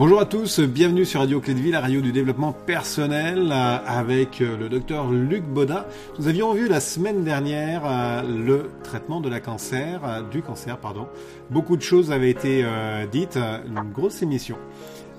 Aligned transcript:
Bonjour 0.00 0.18
à 0.18 0.24
tous, 0.24 0.60
bienvenue 0.60 1.04
sur 1.04 1.20
Radio 1.20 1.40
Clé 1.40 1.52
de 1.52 1.58
Vie, 1.58 1.72
la 1.72 1.80
radio 1.82 2.00
du 2.00 2.10
développement 2.10 2.54
personnel 2.54 3.52
euh, 3.52 3.76
avec 3.86 4.40
euh, 4.40 4.56
le 4.56 4.70
docteur 4.70 5.10
Luc 5.10 5.44
Baudin. 5.44 5.84
Nous 6.18 6.26
avions 6.26 6.54
vu 6.54 6.68
la 6.68 6.80
semaine 6.80 7.22
dernière 7.22 7.82
euh, 7.84 8.22
le 8.22 8.70
traitement 8.82 9.20
de 9.20 9.28
la 9.28 9.40
cancer, 9.40 10.24
du 10.30 10.40
cancer, 10.40 10.78
pardon. 10.78 11.06
Beaucoup 11.50 11.76
de 11.76 11.82
choses 11.82 12.12
avaient 12.12 12.30
été 12.30 12.64
dites, 13.12 13.36
une 13.36 13.92
grosse 13.92 14.22
émission. 14.22 14.56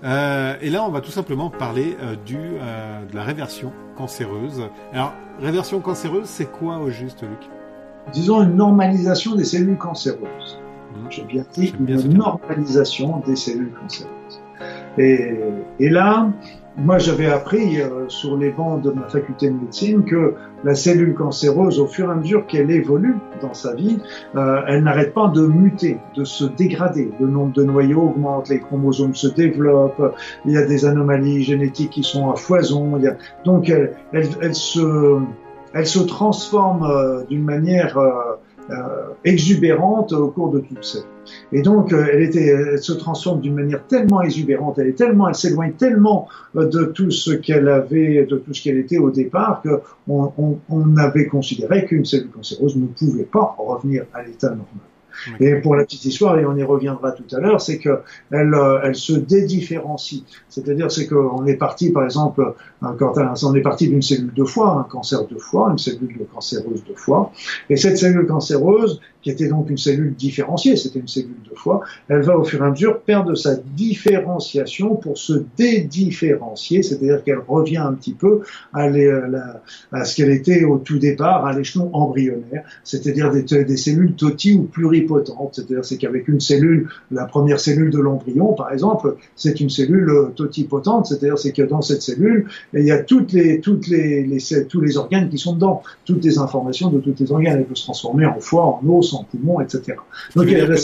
et 0.03 0.69
là, 0.71 0.83
on 0.83 0.89
va 0.89 1.01
tout 1.01 1.11
simplement 1.11 1.51
parler 1.51 1.95
du, 2.25 2.37
de 2.37 3.15
la 3.15 3.23
réversion 3.23 3.71
cancéreuse. 3.95 4.63
Alors, 4.93 5.13
réversion 5.39 5.79
cancéreuse, 5.79 6.25
c'est 6.25 6.51
quoi 6.51 6.79
au 6.79 6.89
juste, 6.89 7.21
Luc? 7.21 7.51
Disons 8.13 8.41
une 8.41 8.55
normalisation 8.55 9.35
des 9.35 9.45
cellules 9.45 9.77
cancéreuses. 9.77 10.57
Mmh. 10.95 11.11
J'ai 11.11 11.23
bien 11.25 11.45
dit 11.53 11.71
une 11.79 12.17
normalisation 12.17 13.19
des 13.19 13.35
cellules 13.35 13.73
cancéreuses. 13.79 14.40
Et, 14.97 15.89
là, 15.89 16.29
moi, 16.77 16.97
j'avais 16.97 17.27
appris 17.27 17.81
euh, 17.81 18.07
sur 18.07 18.37
les 18.37 18.49
bancs 18.49 18.81
de 18.81 18.91
ma 18.91 19.07
faculté 19.07 19.49
de 19.49 19.55
médecine 19.55 20.05
que 20.05 20.35
la 20.63 20.73
cellule 20.73 21.13
cancéreuse, 21.13 21.79
au 21.79 21.85
fur 21.85 22.07
et 22.07 22.11
à 22.11 22.15
mesure 22.15 22.47
qu'elle 22.47 22.71
évolue 22.71 23.17
dans 23.41 23.53
sa 23.53 23.75
vie, 23.75 23.99
euh, 24.35 24.61
elle 24.67 24.83
n'arrête 24.83 25.13
pas 25.13 25.27
de 25.27 25.45
muter, 25.45 25.97
de 26.15 26.23
se 26.23 26.45
dégrader. 26.45 27.11
Le 27.19 27.27
nombre 27.27 27.51
de 27.53 27.63
noyaux 27.63 28.03
augmente, 28.03 28.47
les 28.49 28.59
chromosomes 28.59 29.15
se 29.15 29.27
développent, 29.27 30.15
il 30.45 30.53
y 30.53 30.57
a 30.57 30.65
des 30.65 30.85
anomalies 30.85 31.43
génétiques 31.43 31.91
qui 31.91 32.03
sont 32.03 32.31
à 32.31 32.35
foison. 32.35 32.99
Donc, 33.43 33.69
elle, 33.69 34.55
se, 34.55 35.99
transforme 36.07 36.83
euh, 36.83 37.23
d'une 37.25 37.43
manière 37.43 37.97
exubérante 39.25 40.13
au 40.13 40.29
cours 40.29 40.51
de 40.51 40.59
toute 40.59 40.85
sa. 40.85 40.99
Et 41.51 41.61
donc, 41.61 41.93
euh, 41.93 42.07
elle, 42.11 42.21
était, 42.21 42.45
elle 42.45 42.81
se 42.81 42.93
transforme 42.93 43.41
d'une 43.41 43.55
manière 43.55 43.85
tellement 43.87 44.21
exubérante, 44.21 44.79
elle 44.79 44.87
est 44.87 44.97
tellement, 44.97 45.27
elle 45.27 45.35
s'éloigne 45.35 45.73
tellement 45.73 46.27
euh, 46.55 46.67
de 46.67 46.85
tout 46.85 47.11
ce 47.11 47.31
qu'elle 47.31 47.67
avait, 47.67 48.25
de 48.25 48.37
tout 48.37 48.53
ce 48.53 48.63
qu'elle 48.63 48.77
était 48.77 48.97
au 48.97 49.11
départ, 49.11 49.63
on, 50.07 50.57
on 50.69 50.97
avait 50.97 51.27
considéré 51.27 51.85
qu'une 51.85 52.05
cellule 52.05 52.29
cancéreuse 52.29 52.75
ne 52.75 52.87
pouvait 52.87 53.23
pas 53.23 53.55
revenir 53.57 54.05
à 54.13 54.23
l'état 54.23 54.49
normal. 54.49 54.90
Et 55.39 55.55
pour 55.55 55.75
la 55.75 55.83
petite 55.83 56.05
histoire, 56.05 56.37
et 56.39 56.45
on 56.45 56.55
y 56.55 56.63
reviendra 56.63 57.11
tout 57.11 57.35
à 57.35 57.39
l'heure, 57.39 57.61
c'est 57.61 57.77
que 57.77 57.99
elle, 58.31 58.53
euh, 58.53 58.93
se 58.93 59.13
dédifférencie. 59.13 60.25
C'est-à-dire, 60.49 60.91
c'est 60.91 61.07
qu'on 61.07 61.45
est 61.45 61.55
parti, 61.55 61.91
par 61.91 62.03
exemple, 62.03 62.53
quand 62.97 63.13
on 63.43 63.55
est 63.55 63.61
parti 63.61 63.87
d'une 63.87 64.01
cellule 64.01 64.33
de 64.33 64.43
foie, 64.43 64.71
un 64.79 64.83
cancer 64.83 65.25
de 65.27 65.37
foie, 65.37 65.69
une 65.71 65.77
cellule 65.77 66.25
cancéreuse 66.33 66.83
de 66.83 66.93
foie, 66.95 67.31
et 67.69 67.77
cette 67.77 67.97
cellule 67.97 68.25
cancéreuse, 68.25 68.99
qui 69.21 69.29
était 69.29 69.47
donc 69.47 69.69
une 69.69 69.77
cellule 69.77 70.15
différenciée, 70.15 70.75
c'était 70.75 70.99
une 70.99 71.07
cellule 71.07 71.35
de 71.49 71.55
foie, 71.55 71.81
elle 72.07 72.21
va 72.21 72.37
au 72.37 72.43
fur 72.43 72.63
et 72.63 72.67
à 72.67 72.71
mesure 72.71 73.01
perdre 73.01 73.35
sa 73.35 73.55
différenciation 73.55 74.95
pour 74.95 75.17
se 75.17 75.43
dédifférencier, 75.57 76.81
c'est-à-dire 76.81 77.23
qu'elle 77.23 77.41
revient 77.47 77.77
un 77.77 77.93
petit 77.93 78.13
peu 78.13 78.41
à, 78.73 78.87
à 79.91 80.05
ce 80.05 80.15
qu'elle 80.15 80.31
était 80.31 80.63
au 80.63 80.77
tout 80.77 80.97
départ, 80.97 81.45
à 81.45 81.53
l'échelon 81.53 81.89
embryonnaire, 81.93 82.63
c'est-à-dire 82.83 83.31
des, 83.31 83.77
cellules 83.77 84.15
toti 84.15 84.53
ou 84.53 84.63
c'est-à-dire 85.51 85.85
c'est 85.85 85.97
qu'avec 85.97 86.27
une 86.27 86.39
cellule, 86.39 86.89
la 87.11 87.25
première 87.25 87.59
cellule 87.59 87.91
de 87.91 87.99
l'embryon 87.99 88.53
par 88.53 88.71
exemple, 88.71 89.15
c'est 89.35 89.59
une 89.59 89.69
cellule 89.69 90.11
totipotente, 90.35 91.07
c'est-à-dire 91.07 91.37
c'est 91.37 91.51
que 91.51 91.63
dans 91.63 91.81
cette 91.81 92.01
cellule, 92.01 92.47
il 92.73 92.85
y 92.85 92.91
a 92.91 93.01
toutes 93.03 93.31
les, 93.33 93.61
toutes 93.61 93.87
les, 93.87 94.23
les, 94.25 94.67
tous 94.67 94.81
les 94.81 94.97
organes 94.97 95.29
qui 95.29 95.37
sont 95.37 95.53
dedans, 95.53 95.81
toutes 96.05 96.23
les 96.23 96.37
informations 96.37 96.89
de 96.89 96.99
tous 96.99 97.15
les 97.19 97.31
organes, 97.31 97.59
elle 97.59 97.65
peut 97.65 97.75
se 97.75 97.83
transformer 97.83 98.25
en 98.25 98.39
foie, 98.39 98.65
en 98.65 98.81
os, 98.87 99.13
en 99.13 99.23
poumon, 99.23 99.59
etc. 99.61 99.97
Donc 100.35 100.49
la 100.49 100.75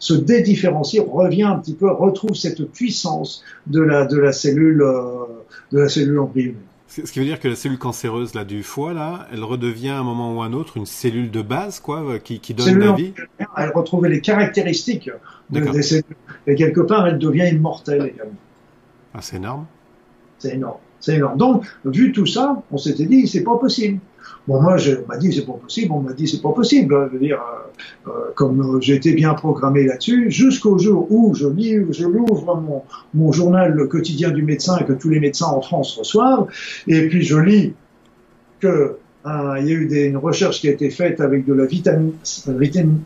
se 0.00 0.14
dédifférencie, 0.14 0.98
revient 0.98 1.44
un 1.44 1.58
petit 1.58 1.74
peu, 1.74 1.90
retrouve 1.90 2.34
cette 2.34 2.64
puissance 2.72 3.44
de 3.66 3.80
la, 3.80 4.06
de 4.06 4.18
la 4.18 4.32
cellule, 4.32 4.82
euh, 4.82 5.26
de 5.72 5.78
la 5.78 5.88
cellule 5.88 6.18
embryonnaire. 6.18 6.69
Ce 6.90 7.12
qui 7.12 7.20
veut 7.20 7.24
dire 7.24 7.38
que 7.38 7.46
la 7.46 7.54
cellule 7.54 7.78
cancéreuse 7.78 8.34
là, 8.34 8.44
du 8.44 8.64
foie, 8.64 8.92
là, 8.92 9.28
elle 9.32 9.44
redevient 9.44 9.90
à 9.90 9.98
un 10.00 10.02
moment 10.02 10.34
ou 10.34 10.42
un 10.42 10.52
autre 10.52 10.76
une 10.76 10.86
cellule 10.86 11.30
de 11.30 11.40
base, 11.40 11.78
quoi, 11.78 12.18
qui, 12.18 12.40
qui 12.40 12.52
donne 12.52 12.80
la 12.80 12.92
vie. 12.92 13.14
Elle 13.56 13.70
retrouve 13.72 14.06
les 14.06 14.20
caractéristiques 14.20 15.08
de, 15.50 15.60
des 15.60 15.82
cellules. 15.82 16.04
Et 16.48 16.56
quelque 16.56 16.80
part, 16.80 17.06
elle 17.06 17.18
devient 17.18 17.48
immortelle 17.48 18.10
également. 18.12 18.34
Ah, 19.14 19.22
c'est 19.22 19.36
énorme. 19.36 19.66
C'est 20.38 20.54
énorme. 20.54 20.78
C'est 20.98 21.14
énorme. 21.14 21.38
Donc, 21.38 21.64
vu 21.84 22.10
tout 22.10 22.26
ça, 22.26 22.60
on 22.72 22.76
s'était 22.76 23.06
dit, 23.06 23.28
c'est 23.28 23.44
pas 23.44 23.56
possible. 23.56 24.00
Bon, 24.48 24.60
moi, 24.60 24.76
je, 24.76 24.92
on 24.92 25.06
m'a 25.06 25.16
dit 25.16 25.32
c'est 25.32 25.44
pas 25.44 25.52
possible, 25.52 25.92
on 25.92 26.00
m'a 26.00 26.12
dit 26.12 26.26
c'est 26.26 26.42
pas 26.42 26.52
possible. 26.52 27.08
Je 27.08 27.16
veux 27.16 27.24
dire, 27.24 27.40
euh, 28.06 28.10
euh 28.10 28.32
comme 28.34 28.76
euh, 28.76 28.80
j'ai 28.80 28.98
bien 28.98 29.34
programmé 29.34 29.84
là-dessus, 29.84 30.30
jusqu'au 30.30 30.78
jour 30.78 31.06
où 31.10 31.34
je 31.34 31.46
lis, 31.46 31.76
je 31.90 32.06
l'ouvre 32.06 32.82
mon, 33.14 33.32
journal 33.32 33.72
le 33.72 33.86
quotidien 33.86 34.30
du 34.30 34.42
médecin 34.42 34.78
que 34.78 34.92
tous 34.92 35.08
les 35.08 35.20
médecins 35.20 35.46
en 35.46 35.60
France 35.60 35.96
reçoivent, 35.98 36.46
et 36.86 37.08
puis 37.08 37.22
je 37.22 37.36
lis 37.36 37.74
que 38.60 38.96
il 39.24 39.66
y 39.66 39.72
a 39.72 39.74
eu 39.74 40.06
une 40.08 40.16
recherche 40.16 40.60
qui 40.62 40.68
a 40.68 40.70
été 40.70 40.88
faite 40.88 41.20
avec 41.20 41.44
de 41.44 41.52
la 41.52 41.66
vitamine, 41.66 42.12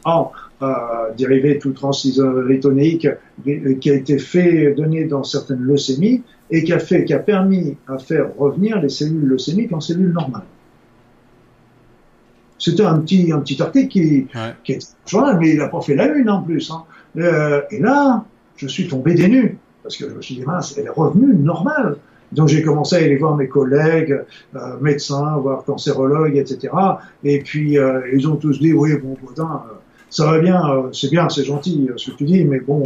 A 0.04 0.30
euh, 0.62 1.12
dérivée 1.18 1.58
tout 1.58 1.72
transisorétonéique 1.72 3.08
qui 3.44 3.90
a 3.90 3.94
été 3.94 4.18
fait 4.18 4.72
donner 4.74 5.04
dans 5.04 5.24
certaines 5.24 5.60
leucémies 5.60 6.22
et 6.50 6.62
qui 6.62 6.72
a 6.72 6.78
fait, 6.78 7.04
qui 7.04 7.12
a 7.12 7.18
permis 7.18 7.76
à 7.88 7.98
faire 7.98 8.28
revenir 8.38 8.80
les 8.80 8.88
cellules 8.88 9.26
leucémiques 9.26 9.72
en 9.72 9.80
cellules 9.80 10.12
normales. 10.12 10.44
C'était 12.58 12.84
un 12.84 12.98
petit, 12.98 13.32
un 13.32 13.40
petit 13.40 13.60
article 13.60 13.88
qui, 13.88 14.26
qui 14.62 14.72
était 14.72 14.86
mais 15.38 15.50
il 15.50 15.58
n'a 15.58 15.68
pas 15.68 15.80
fait 15.80 15.94
la 15.94 16.06
une 16.06 16.30
en 16.30 16.42
plus. 16.42 16.70
Hein. 16.70 16.84
Euh, 17.18 17.62
et 17.70 17.80
là, 17.80 18.24
je 18.56 18.66
suis 18.66 18.88
tombé 18.88 19.14
des 19.14 19.28
nues, 19.28 19.58
parce 19.82 19.96
que 19.96 20.08
je 20.08 20.14
me 20.14 20.22
suis 20.22 20.36
dit, 20.36 20.42
mince, 20.42 20.76
elle 20.78 20.86
est 20.86 20.90
revenue 20.90 21.34
normale. 21.34 21.96
Donc 22.32 22.48
j'ai 22.48 22.62
commencé 22.62 22.96
à 22.96 22.98
aller 22.98 23.16
voir 23.16 23.36
mes 23.36 23.48
collègues, 23.48 24.20
euh, 24.56 24.58
médecins, 24.80 25.36
voir 25.36 25.64
cancérologues, 25.64 26.36
etc. 26.36 26.72
Et 27.22 27.40
puis 27.40 27.78
euh, 27.78 28.00
ils 28.12 28.26
ont 28.28 28.36
tous 28.36 28.58
dit, 28.58 28.72
oui, 28.72 28.96
bon, 28.96 29.16
Baudin, 29.22 29.62
ça 30.10 30.26
va 30.26 30.38
bien, 30.38 30.88
c'est 30.92 31.10
bien, 31.10 31.28
c'est 31.28 31.44
gentil 31.44 31.90
ce 31.96 32.10
que 32.10 32.16
tu 32.16 32.24
dis, 32.24 32.44
mais 32.44 32.60
bon, 32.60 32.82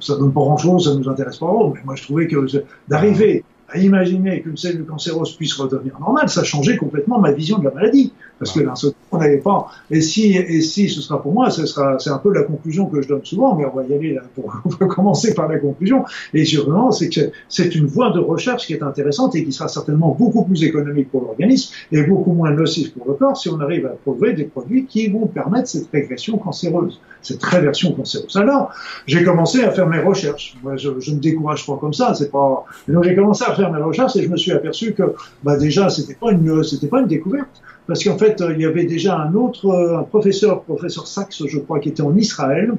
ça 0.00 0.16
donne 0.16 0.32
pas 0.32 0.40
grand-chose, 0.40 0.84
ça 0.90 0.94
nous 0.94 1.08
intéresse 1.08 1.38
pas. 1.38 1.52
Mais 1.74 1.80
moi 1.84 1.94
je 1.94 2.02
trouvais 2.02 2.26
que 2.26 2.44
d'arriver 2.88 3.44
à 3.68 3.78
imaginer 3.78 4.42
qu'une 4.42 4.56
cellule 4.56 4.84
cancéreuse 4.84 5.36
puisse 5.36 5.54
redevenir 5.54 5.98
normale, 5.98 6.28
ça 6.28 6.44
changeait 6.44 6.76
complètement 6.76 7.18
ma 7.18 7.32
vision 7.32 7.58
de 7.58 7.64
la 7.64 7.70
maladie. 7.70 8.12
Parce 8.38 8.52
que 8.52 8.60
là, 8.60 8.74
on 9.12 9.18
n'avait 9.18 9.38
pas. 9.38 9.68
Et 9.90 10.00
si, 10.00 10.32
et 10.36 10.60
si 10.60 10.88
ce 10.88 11.00
sera 11.00 11.22
pour 11.22 11.32
moi, 11.32 11.50
ce 11.50 11.66
sera, 11.66 11.98
c'est 12.00 12.10
un 12.10 12.18
peu 12.18 12.32
la 12.34 12.42
conclusion 12.42 12.86
que 12.86 13.00
je 13.00 13.08
donne 13.08 13.24
souvent, 13.24 13.54
mais 13.54 13.64
on 13.64 13.74
va 13.74 13.84
y 13.84 13.94
aller 13.94 14.14
là 14.14 14.22
pour, 14.34 14.52
on 14.64 14.68
va 14.68 14.86
commencer 14.86 15.34
par 15.34 15.48
la 15.48 15.58
conclusion. 15.58 16.04
Et 16.32 16.44
sûrement, 16.44 16.90
c'est 16.90 17.08
que 17.08 17.30
c'est 17.48 17.74
une 17.74 17.86
voie 17.86 18.10
de 18.10 18.18
recherche 18.18 18.66
qui 18.66 18.72
est 18.72 18.82
intéressante 18.82 19.36
et 19.36 19.44
qui 19.44 19.52
sera 19.52 19.68
certainement 19.68 20.16
beaucoup 20.18 20.44
plus 20.44 20.64
économique 20.64 21.10
pour 21.10 21.22
l'organisme 21.22 21.72
et 21.92 22.02
beaucoup 22.02 22.32
moins 22.32 22.50
nocif 22.50 22.92
pour 22.92 23.06
le 23.06 23.14
corps 23.14 23.36
si 23.36 23.48
on 23.48 23.60
arrive 23.60 23.86
à 23.86 23.90
trouver 23.90 24.32
des 24.32 24.44
produits 24.44 24.86
qui 24.86 25.08
vont 25.08 25.26
permettre 25.26 25.68
cette 25.68 25.88
régression 25.92 26.36
cancéreuse, 26.36 27.00
cette 27.22 27.42
réversion 27.42 27.92
cancéreuse. 27.92 28.36
Alors, 28.36 28.72
j'ai 29.06 29.22
commencé 29.22 29.62
à 29.62 29.70
faire 29.70 29.86
mes 29.86 30.00
recherches. 30.00 30.56
Moi, 30.62 30.76
je, 30.76 30.90
je 30.98 31.12
ne 31.12 31.18
décourage 31.18 31.64
pas 31.66 31.76
comme 31.76 31.94
ça, 31.94 32.14
c'est 32.14 32.32
pas, 32.32 32.64
donc 32.88 33.04
j'ai 33.04 33.14
commencé 33.14 33.44
à 33.46 33.53
faire 33.54 33.72
mes 33.72 33.82
recherches 33.82 34.16
et 34.16 34.22
je 34.22 34.28
me 34.28 34.36
suis 34.36 34.52
aperçu 34.52 34.92
que, 34.92 35.14
bah, 35.42 35.56
déjà, 35.56 35.88
c'était 35.88 36.14
pas 36.14 36.32
une, 36.32 36.62
c'était 36.64 36.88
pas 36.88 37.00
une 37.00 37.06
découverte 37.06 37.62
parce 37.86 38.02
qu'en 38.02 38.16
fait, 38.16 38.42
il 38.50 38.60
y 38.60 38.64
avait 38.64 38.84
déjà 38.84 39.18
un 39.18 39.34
autre 39.34 39.70
un 39.98 40.04
professeur, 40.04 40.62
professeur 40.62 41.06
Sachs, 41.06 41.42
je 41.46 41.58
crois, 41.58 41.80
qui 41.80 41.90
était 41.90 42.02
en 42.02 42.16
Israël, 42.16 42.74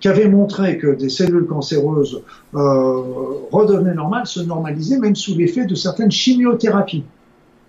qui 0.00 0.08
avait 0.08 0.28
montré 0.28 0.78
que 0.78 0.94
des 0.94 1.08
cellules 1.08 1.46
cancéreuses 1.46 2.22
euh, 2.54 3.02
redevenaient 3.50 3.94
normales, 3.94 4.26
se 4.26 4.40
normalisaient 4.40 4.98
même 4.98 5.16
sous 5.16 5.36
l'effet 5.36 5.66
de 5.66 5.74
certaines 5.74 6.10
chimiothérapies. 6.10 7.04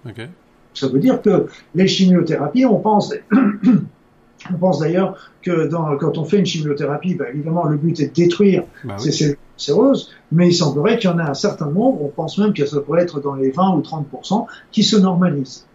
Okay. 0.08 0.28
Ça 0.74 0.88
veut 0.88 1.00
dire 1.00 1.22
que 1.22 1.48
les 1.76 1.88
chimiothérapies, 1.88 2.66
on 2.66 2.80
pense, 2.80 3.14
on 4.50 4.58
pense 4.58 4.80
d'ailleurs 4.80 5.18
que 5.42 5.68
dans, 5.68 5.98
quand 5.98 6.18
on 6.18 6.26
fait 6.26 6.40
une 6.40 6.46
chimiothérapie, 6.46 7.16
ben 7.16 7.28
évidemment 7.34 7.66
le 7.66 7.78
but 7.78 8.00
est 8.00 8.08
de 8.08 8.14
détruire 8.14 8.64
bah 8.84 8.98
ces 8.98 9.12
cellules 9.12 9.38
cancéreuses, 9.62 10.10
mais 10.32 10.50
il 10.50 10.54
semblerait 10.54 10.98
qu'il 10.98 11.10
y 11.10 11.14
en 11.14 11.20
a 11.20 11.30
un 11.30 11.34
certain 11.34 11.68
nombre, 11.68 12.02
on 12.04 12.10
pense 12.10 12.38
même 12.38 12.54
que 12.54 12.66
ça 12.66 12.80
pourrait 12.82 13.04
être 13.04 13.20
dans 13.20 13.36
les 13.36 13.52
20 13.52 13.76
ou 13.76 13.82
30% 13.82 14.46
qui 14.72 14.84
se 14.84 14.98
normalisent. 14.98 15.66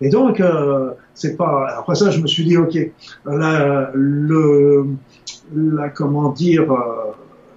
Et 0.00 0.10
donc, 0.10 0.40
euh, 0.40 0.90
c'est 1.14 1.36
pas. 1.36 1.68
Après 1.78 1.94
ça, 1.94 2.10
je 2.10 2.20
me 2.20 2.26
suis 2.26 2.44
dit, 2.44 2.58
ok, 2.58 2.76
la, 3.24 3.90
le, 3.94 4.86
la 5.54 5.88
comment 5.88 6.30
dire, 6.32 6.70
euh, 6.70 7.12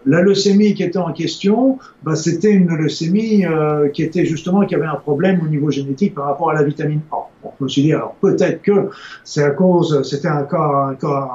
la 0.05 0.21
leucémie 0.21 0.73
qui 0.73 0.83
était 0.83 0.99
en 0.99 1.11
question, 1.11 1.79
bah, 2.03 2.15
c'était 2.15 2.51
une 2.51 2.73
leucémie 2.73 3.45
euh, 3.45 3.89
qui 3.89 4.03
était 4.03 4.23
justement 4.23 4.65
qui 4.65 4.73
avait 4.73 4.85
un 4.85 4.95
problème 4.95 5.41
au 5.43 5.49
niveau 5.49 5.69
génétique 5.69 6.15
par 6.15 6.25
rapport 6.27 6.51
à 6.51 6.53
la 6.53 6.63
vitamine 6.63 7.01
A. 7.11 7.17
Je 7.59 7.63
me 7.65 7.67
suis 7.67 7.81
dit, 7.81 7.91
alors 7.91 8.15
peut-être 8.21 8.61
que 8.61 8.89
c'est 9.25 9.43
à 9.43 9.49
cause, 9.49 10.01
c'était 10.09 10.29
un 10.29 10.43
cas, 10.43 10.91
un 10.91 10.95
cas 10.95 11.29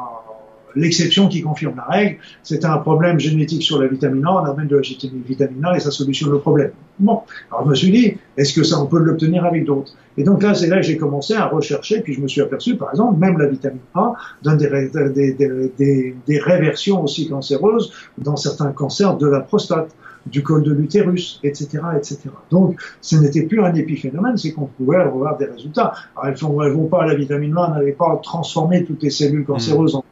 l'exception 0.77 1.29
qui 1.29 1.43
confirme 1.43 1.77
la 1.77 1.85
règle. 1.85 2.19
C'est 2.43 2.65
un 2.65 2.79
problème 2.79 3.19
génétique 3.19 3.63
sur 3.63 3.81
la 3.81 3.89
vitamine 3.89 4.25
A, 4.27 4.43
on 4.43 4.45
amène 4.45 4.69
de 4.69 4.77
la 4.77 4.83
vitamine 5.27 5.65
A 5.65 5.77
et 5.77 5.81
ça 5.81 5.91
solutionne 5.91 6.31
le 6.31 6.39
problème. 6.39 6.71
Bon, 6.99 7.23
alors 7.51 7.65
je 7.65 7.71
me 7.71 7.75
suis 7.75 7.91
dit, 7.91 8.17
est-ce 8.37 8.53
que 8.53 8.63
ça 8.63 8.81
on 8.81 8.87
peut 8.87 8.99
l'obtenir 8.99 9.45
avec 9.45 9.65
d'autres? 9.65 9.95
Et 10.17 10.23
donc 10.23 10.43
là, 10.43 10.55
c'est 10.55 10.69
là 10.69 10.77
que 10.77 10.83
j'ai 10.83 10.97
commencé 10.97 11.35
à 11.35 11.47
rechercher, 11.47 12.01
puis 12.01 12.15
je 12.15 12.21
me 12.21 12.29
suis 12.29 12.41
aperçu, 12.41 12.77
par 12.77 12.91
exemple, 12.91 13.19
même 13.19 13.37
la 13.39 13.47
vitamine 13.47 13.81
A 13.95 14.13
donne 14.43 14.59
des, 14.59 16.41
réversions 16.41 17.03
aussi 17.03 17.29
cancéreuses 17.29 17.93
dans 18.19 18.37
certains 18.37 18.73
cancers 18.73 19.17
de 19.17 19.27
la 19.27 19.41
prostate 19.41 19.95
du 20.27 20.43
col 20.43 20.63
de 20.63 20.73
l'utérus, 20.73 21.41
etc., 21.43 21.69
etc. 21.97 22.19
Donc, 22.51 22.81
ce 23.03 23.17
n'était 23.17 23.43
plus 23.43 23.63
un 23.63 23.75
épiphénomène, 23.75 24.37
c'est 24.39 24.53
qu'on 24.53 24.67
pouvait 24.67 24.97
avoir 24.97 25.37
des 25.37 25.45
résultats. 25.47 25.93
Alors, 26.17 26.63
elles 26.63 26.71
ne 26.71 26.75
vont 26.75 26.87
pas, 26.87 27.05
la 27.05 27.15
vitamine 27.15 27.55
A 27.59 27.69
n'avait 27.69 27.93
pas 27.93 28.19
transformé 28.23 28.85
toutes 28.85 29.03
les 29.03 29.11
cellules 29.11 29.45
cancéreuses 29.45 29.97
en, 29.97 30.05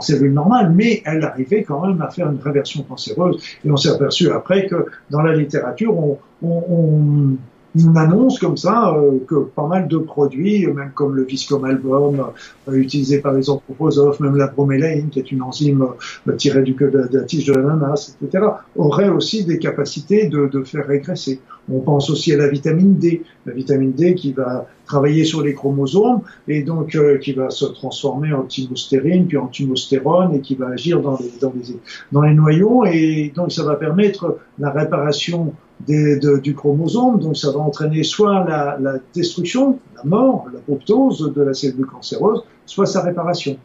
cellules 0.00 0.32
normales, 0.32 0.72
mais 0.74 1.02
elle 1.04 1.24
arrivait 1.24 1.62
quand 1.62 1.86
même 1.86 2.00
à 2.00 2.10
faire 2.10 2.30
une 2.30 2.40
réversion 2.40 2.82
cancéreuse. 2.82 3.42
Et 3.64 3.70
on 3.70 3.76
s'est 3.76 3.90
aperçu 3.90 4.30
après 4.30 4.66
que 4.66 4.86
dans 5.10 5.22
la 5.22 5.34
littérature, 5.36 5.96
on, 5.96 6.18
on 6.42 7.36
une 7.76 7.96
annonce 7.96 8.38
comme 8.38 8.56
ça 8.56 8.94
euh, 8.94 9.18
que 9.26 9.34
pas 9.34 9.66
mal 9.66 9.88
de 9.88 9.98
produits, 9.98 10.66
même 10.66 10.92
comme 10.94 11.14
le 11.14 11.24
viscomalbum 11.24 12.26
euh, 12.68 12.72
utilisé 12.72 13.20
par 13.20 13.32
les 13.32 13.50
anthroposophes, 13.50 14.20
même 14.20 14.36
la 14.36 14.46
bromélaïne, 14.46 15.08
qui 15.10 15.18
est 15.18 15.30
une 15.30 15.42
enzyme 15.42 15.86
euh, 16.28 16.32
tirée 16.32 16.62
du, 16.62 16.72
de, 16.72 16.86
de, 16.86 17.18
la 17.18 17.24
tige 17.24 17.46
de 17.46 17.54
l'ananas, 17.54 18.16
etc., 18.22 18.44
auraient 18.76 19.08
aussi 19.08 19.44
des 19.44 19.58
capacités 19.58 20.28
de, 20.28 20.62
faire 20.64 20.86
régresser. 20.86 21.40
On 21.70 21.80
pense 21.80 22.10
aussi 22.10 22.32
à 22.32 22.36
la 22.36 22.48
vitamine 22.48 22.96
D, 22.96 23.22
la 23.44 23.52
vitamine 23.52 23.92
D 23.92 24.14
qui 24.14 24.32
va 24.32 24.66
travailler 24.86 25.24
sur 25.24 25.42
les 25.42 25.52
chromosomes 25.52 26.20
et 26.48 26.62
donc 26.62 26.96
qui 27.20 27.32
va 27.32 27.50
se 27.50 27.66
transformer 27.66 28.32
en 28.32 28.42
thymostérine 28.42 29.26
puis 29.26 29.36
en 29.36 29.48
thymostérone 29.48 30.34
et 30.34 30.40
qui 30.40 30.54
va 30.54 30.68
agir 30.68 31.00
dans 31.02 32.22
les 32.22 32.34
noyaux 32.34 32.84
et 32.86 33.32
donc 33.34 33.50
ça 33.52 33.64
va 33.64 33.74
permettre 33.74 34.38
la 34.58 34.70
réparation 34.70 35.52
des, 35.80 36.18
de, 36.18 36.38
du 36.38 36.54
chromosome, 36.54 37.20
donc 37.20 37.36
ça 37.36 37.50
va 37.50 37.58
entraîner 37.58 38.02
soit 38.02 38.44
la, 38.44 38.78
la 38.80 38.94
destruction, 39.14 39.78
la 39.96 40.04
mort, 40.04 40.46
l'apoptose 40.52 41.32
de 41.34 41.42
la 41.42 41.54
cellule 41.54 41.86
cancéreuse, 41.86 42.42
soit 42.64 42.86
sa 42.86 43.02
réparation. 43.02 43.56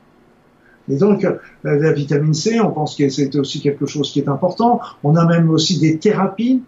Et 0.90 0.98
donc, 0.98 1.25
la 1.63 1.94
vitamine 1.94 2.34
C, 2.34 2.60
on 2.60 2.72
pense 2.72 2.96
que 2.96 3.08
c'est 3.08 3.36
aussi 3.38 3.62
quelque 3.62 3.86
chose 3.86 4.12
qui 4.12 4.19
est 4.19 4.28
important. 4.28 4.81
On 5.04 5.16
a 5.16 5.25
même 5.25 5.50
aussi 5.50 5.80
des 5.80 5.98
thérapies 6.00 6.63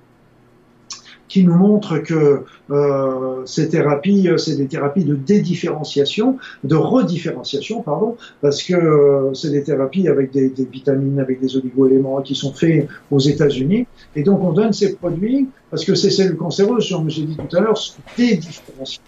qui 1.33 1.43
nous 1.43 1.55
montre 1.55 1.97
que 1.97 2.43
euh, 2.69 3.41
ces 3.45 3.67
thérapies, 3.67 4.29
euh, 4.29 4.37
c'est 4.37 4.55
des 4.55 4.67
thérapies 4.67 5.03
de 5.03 5.15
dédifférenciation, 5.15 6.37
de 6.63 6.75
redifférenciation, 6.75 7.81
pardon, 7.81 8.17
parce 8.39 8.61
que 8.61 8.75
euh, 8.75 9.33
c'est 9.33 9.49
des 9.49 9.63
thérapies 9.63 10.07
avec 10.07 10.31
des, 10.31 10.49
des, 10.49 10.65
vitamines, 10.65 11.19
avec 11.19 11.41
des 11.41 11.57
oligoéléments 11.57 12.21
qui 12.21 12.35
sont 12.35 12.53
faits 12.53 12.87
aux 13.09 13.17
États-Unis. 13.17 13.87
Et 14.15 14.21
donc 14.21 14.43
on 14.43 14.53
donne 14.53 14.73
ces 14.73 14.93
produits 14.93 15.47
parce 15.71 15.83
que 15.85 15.95
ces 15.95 16.11
cellules 16.11 16.37
cancéreuses, 16.37 16.91
comme 16.91 17.09
j'ai 17.09 17.23
dit 17.23 17.35
tout 17.35 17.57
à 17.57 17.61
l'heure, 17.61 17.79
sont 17.79 17.95
dédifférenciées. 18.15 19.01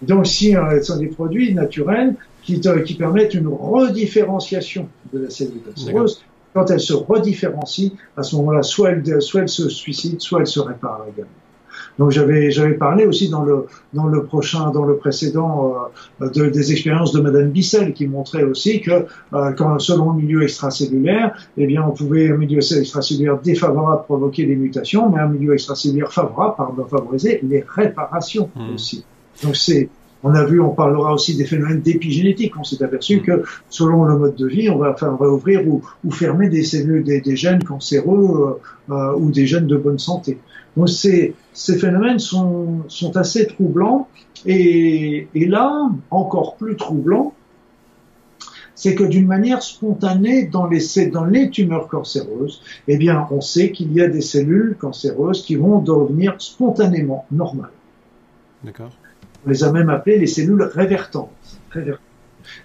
Donc 0.00 0.28
si 0.28 0.56
euh, 0.56 0.78
ce 0.78 0.92
sont 0.92 1.00
des 1.00 1.08
produits 1.08 1.52
naturels 1.54 2.14
qui, 2.44 2.60
qui 2.60 2.94
permettent 2.94 3.34
une 3.34 3.48
redifférenciation 3.48 4.88
de 5.12 5.24
la 5.24 5.30
cellule 5.30 5.62
cancéreuse, 5.74 6.22
quand 6.52 6.70
elle 6.70 6.78
se 6.78 6.92
redifférencie, 6.92 7.96
à 8.16 8.22
ce 8.22 8.36
moment-là, 8.36 8.62
soit 8.62 8.90
elle, 8.90 9.20
soit 9.20 9.40
elle 9.40 9.48
se 9.48 9.68
suicide, 9.68 10.20
soit 10.20 10.38
elle 10.38 10.46
se 10.46 10.60
répare 10.60 11.04
également. 11.12 11.32
Donc 11.98 12.10
j'avais 12.10 12.50
j'avais 12.50 12.74
parlé 12.74 13.06
aussi 13.06 13.28
dans 13.28 13.42
le 13.42 13.66
dans 13.92 14.06
le 14.06 14.24
prochain 14.24 14.70
dans 14.70 14.84
le 14.84 14.96
précédent 14.96 15.74
euh, 16.20 16.28
de, 16.28 16.46
des 16.46 16.72
expériences 16.72 17.12
de 17.12 17.20
Madame 17.20 17.50
Bissell 17.50 17.92
qui 17.92 18.06
montrait 18.06 18.42
aussi 18.42 18.80
que 18.80 19.06
euh, 19.32 19.52
quand 19.52 19.78
selon 19.78 20.12
le 20.12 20.22
milieu 20.22 20.42
extracellulaire, 20.42 21.36
eh 21.56 21.66
bien 21.66 21.82
on 21.86 21.92
pouvait 21.92 22.30
un 22.30 22.36
milieu 22.36 22.58
extracellulaire 22.58 23.38
défavorable 23.40 24.04
provoquer 24.04 24.44
des 24.46 24.56
mutations, 24.56 25.10
mais 25.10 25.20
un 25.20 25.28
milieu 25.28 25.54
extracellulaire 25.54 26.12
favorable 26.12 26.54
pardon, 26.56 26.84
favoriser 26.84 27.40
les 27.42 27.64
réparations 27.66 28.50
mmh. 28.54 28.74
aussi. 28.74 29.04
Donc 29.42 29.56
c'est 29.56 29.88
on 30.24 30.34
a 30.34 30.42
vu, 30.44 30.58
on 30.58 30.70
parlera 30.70 31.12
aussi 31.12 31.36
des 31.36 31.44
phénomènes 31.44 31.82
d'épigénétique. 31.82 32.54
On 32.58 32.64
s'est 32.64 32.82
aperçu 32.82 33.20
que 33.20 33.44
selon 33.68 34.04
le 34.04 34.18
mode 34.18 34.36
de 34.36 34.46
vie, 34.46 34.70
on 34.70 34.78
va, 34.78 34.92
enfin, 34.92 35.10
on 35.12 35.22
va 35.22 35.30
ouvrir 35.30 35.62
ou, 35.68 35.82
fermer 36.10 36.48
des 36.48 36.64
cellules, 36.64 37.04
des, 37.04 37.36
gènes 37.36 37.62
cancéreux 37.62 38.58
euh, 38.90 38.94
euh 38.94 39.18
ou 39.18 39.30
des 39.30 39.46
gènes 39.46 39.66
de 39.66 39.76
bonne 39.76 39.98
santé. 39.98 40.38
Donc 40.78 40.88
ces, 40.88 41.34
phénomènes 41.54 42.18
sont, 42.18 42.82
assez 43.14 43.46
troublants. 43.46 44.08
Et, 44.46 45.28
et 45.34 45.46
là, 45.46 45.90
encore 46.10 46.56
plus 46.56 46.76
troublant, 46.76 47.34
c'est 48.74 48.94
que 48.94 49.04
d'une 49.04 49.26
manière 49.26 49.62
spontanée 49.62 50.46
dans 50.46 50.66
les, 50.66 50.80
dans 51.12 51.24
les 51.24 51.50
tumeurs 51.50 51.88
cancéreuses, 51.88 52.62
eh 52.88 52.96
bien, 52.96 53.26
on 53.30 53.42
sait 53.42 53.72
qu'il 53.72 53.92
y 53.92 54.00
a 54.00 54.08
des 54.08 54.22
cellules 54.22 54.76
cancéreuses 54.78 55.44
qui 55.44 55.56
vont 55.56 55.80
devenir 55.80 56.34
spontanément 56.38 57.26
normales. 57.30 57.70
D'accord. 58.64 58.90
On 59.46 59.50
les 59.50 59.64
a 59.64 59.72
même 59.72 59.90
appelées 59.90 60.18
les 60.18 60.26
cellules 60.26 60.62
révertantes. 60.62 61.30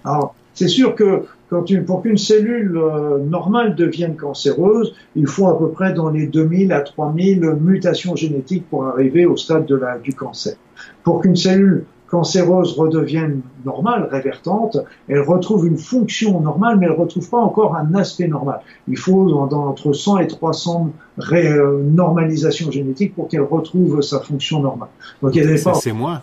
Alors, 0.03 0.35
c'est 0.53 0.67
sûr 0.67 0.95
que 0.95 1.23
quand 1.49 1.65
pour 1.85 2.03
qu'une 2.03 2.17
cellule 2.17 2.77
euh, 2.77 3.17
normale 3.19 3.75
devienne 3.75 4.15
cancéreuse, 4.15 4.93
il 5.15 5.25
faut 5.25 5.47
à 5.47 5.57
peu 5.57 5.69
près 5.69 5.93
dans 5.93 6.09
les 6.09 6.27
2000 6.27 6.71
à 6.71 6.81
3000 6.81 7.39
mutations 7.59 8.15
génétiques 8.15 8.69
pour 8.69 8.85
arriver 8.85 9.25
au 9.25 9.35
stade 9.35 9.65
de 9.65 9.75
la, 9.75 9.97
du 9.97 10.13
cancer. 10.13 10.55
Pour 11.03 11.21
qu'une 11.21 11.35
cellule 11.35 11.85
cancéreuse 12.09 12.73
redevienne 12.73 13.41
normale, 13.65 14.07
révertante, 14.11 14.77
elle 15.07 15.21
retrouve 15.21 15.67
une 15.67 15.77
fonction 15.77 16.39
normale, 16.39 16.77
mais 16.77 16.87
elle 16.87 16.93
ne 16.93 16.97
retrouve 16.97 17.29
pas 17.29 17.37
encore 17.37 17.75
un 17.75 17.93
aspect 17.93 18.27
normal. 18.27 18.61
Il 18.87 18.97
faut 18.97 19.29
dans, 19.29 19.67
entre 19.67 19.93
100 19.93 20.19
et 20.19 20.27
300 20.27 20.91
euh, 21.31 21.83
normalisations 21.83 22.71
génétiques 22.71 23.15
pour 23.15 23.27
qu'elle 23.27 23.41
retrouve 23.41 24.01
sa 24.01 24.19
fonction 24.19 24.61
normale. 24.61 24.89
Donc 25.21 25.37
elle 25.37 25.51
n'est 25.51 25.61
pas. 25.61 25.75
C'est 25.75 25.93
moins. 25.93 26.21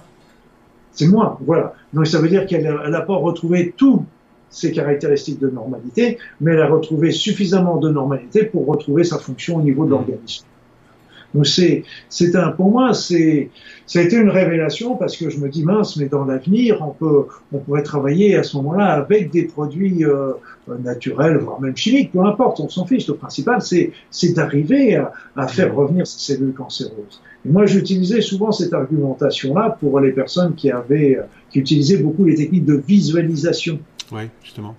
C'est 0.97 1.07
moins, 1.07 1.39
voilà. 1.47 1.75
Donc 1.93 2.07
ça 2.07 2.21
veut 2.21 2.29
dire 2.29 2.47
qu'elle 2.47 2.65
n'a 2.65 3.01
pas 3.03 3.17
retrouvé 3.17 3.75
tous 3.77 4.05
ses 4.49 4.73
caractéristiques 4.73 5.39
de 5.39 5.51
normalité, 5.51 6.19
mais 6.41 6.53
elle 6.53 6.63
a 6.63 6.69
retrouvé 6.69 7.13
suffisamment 7.13 7.77
de 7.77 7.91
normalité 7.91 8.45
pour 8.45 8.67
retrouver 8.67 9.05
sa 9.05 9.19
fonction 9.19 9.57
au 9.57 9.63
niveau 9.63 9.85
de 9.85 9.91
l'organisme. 9.91 10.47
Donc 11.37 11.47
c'est, 11.47 11.85
c'est 12.09 12.35
un, 12.35 12.51
pour 12.51 12.71
moi, 12.71 12.95
c'est, 12.95 13.51
ça 13.85 13.99
a 13.99 14.03
été 14.03 14.17
une 14.17 14.31
révélation 14.31 14.97
parce 14.97 15.19
que 15.19 15.29
je 15.29 15.39
me 15.39 15.51
dis 15.51 15.65
mince, 15.65 15.99
mais 15.99 16.07
dans 16.07 16.25
l'avenir, 16.25 16.79
on 16.81 16.93
peut, 16.93 17.27
on 17.53 17.59
pourrait 17.59 17.83
travailler 17.83 18.37
à 18.37 18.43
ce 18.43 18.57
moment-là 18.57 18.87
avec 18.87 19.31
des 19.31 19.45
produits 19.45 20.03
euh, 20.07 20.33
naturels, 20.83 21.37
voire 21.37 21.61
même 21.61 21.77
chimiques, 21.77 22.13
peu 22.13 22.21
importe, 22.21 22.59
on 22.61 22.71
s'en 22.71 22.87
fiche. 22.87 23.07
Le 23.07 23.17
principal, 23.17 23.61
c'est, 23.61 23.93
c'est 24.11 24.33
d'arriver 24.33 24.97
à, 24.97 25.13
à, 25.37 25.47
faire 25.47 25.75
revenir 25.75 26.07
ces 26.07 26.33
cellules 26.33 26.55
cancéreuses. 26.55 27.21
Et 27.45 27.51
moi, 27.51 27.67
j'utilisais 27.67 28.23
souvent 28.23 28.51
cette 28.51 28.73
argumentation-là 28.73 29.77
pour 29.79 30.01
les 30.01 30.13
personnes 30.13 30.55
qui 30.55 30.71
avaient, 30.71 31.19
qui 31.51 31.59
utilisaient 31.59 31.99
beaucoup 31.99 32.25
les 32.25 32.37
techniques 32.37 32.65
de 32.65 32.83
visualisation. 32.89 33.79
Oui, 34.11 34.23
justement. 34.43 34.75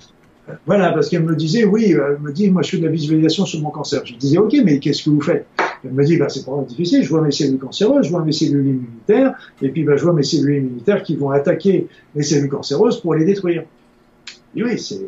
Voilà, 0.65 0.91
parce 0.91 1.09
qu'elle 1.09 1.23
me 1.23 1.35
disait, 1.35 1.65
oui, 1.65 1.91
elle 1.91 2.19
me 2.19 2.31
dit, 2.31 2.49
moi 2.49 2.61
je 2.61 2.71
fais 2.71 2.77
de 2.77 2.85
la 2.85 2.91
visualisation 2.91 3.45
sur 3.45 3.61
mon 3.61 3.69
cancer. 3.69 4.01
Je 4.05 4.13
lui 4.13 4.17
disais, 4.17 4.37
ok, 4.37 4.55
mais 4.63 4.79
qu'est-ce 4.79 5.03
que 5.03 5.09
vous 5.09 5.21
faites? 5.21 5.45
Elle 5.83 5.91
me 5.91 6.03
dit, 6.03 6.17
bah, 6.17 6.29
c'est 6.29 6.45
pas 6.45 6.63
difficile, 6.67 7.03
je 7.03 7.09
vois 7.09 7.21
mes 7.21 7.31
cellules 7.31 7.59
cancéreuses, 7.59 8.05
je 8.05 8.11
vois 8.11 8.23
mes 8.23 8.31
cellules 8.31 8.67
immunitaires, 8.67 9.35
et 9.61 9.69
puis 9.69 9.83
bah, 9.83 9.95
je 9.95 10.03
vois 10.03 10.13
mes 10.13 10.23
cellules 10.23 10.57
immunitaires 10.57 11.03
qui 11.03 11.15
vont 11.15 11.29
attaquer 11.31 11.87
les 12.15 12.23
cellules 12.23 12.49
cancéreuses 12.49 12.99
pour 12.99 13.13
les 13.15 13.25
détruire. 13.25 13.63
Et 14.55 14.63
oui, 14.63 14.79
c'est 14.79 15.01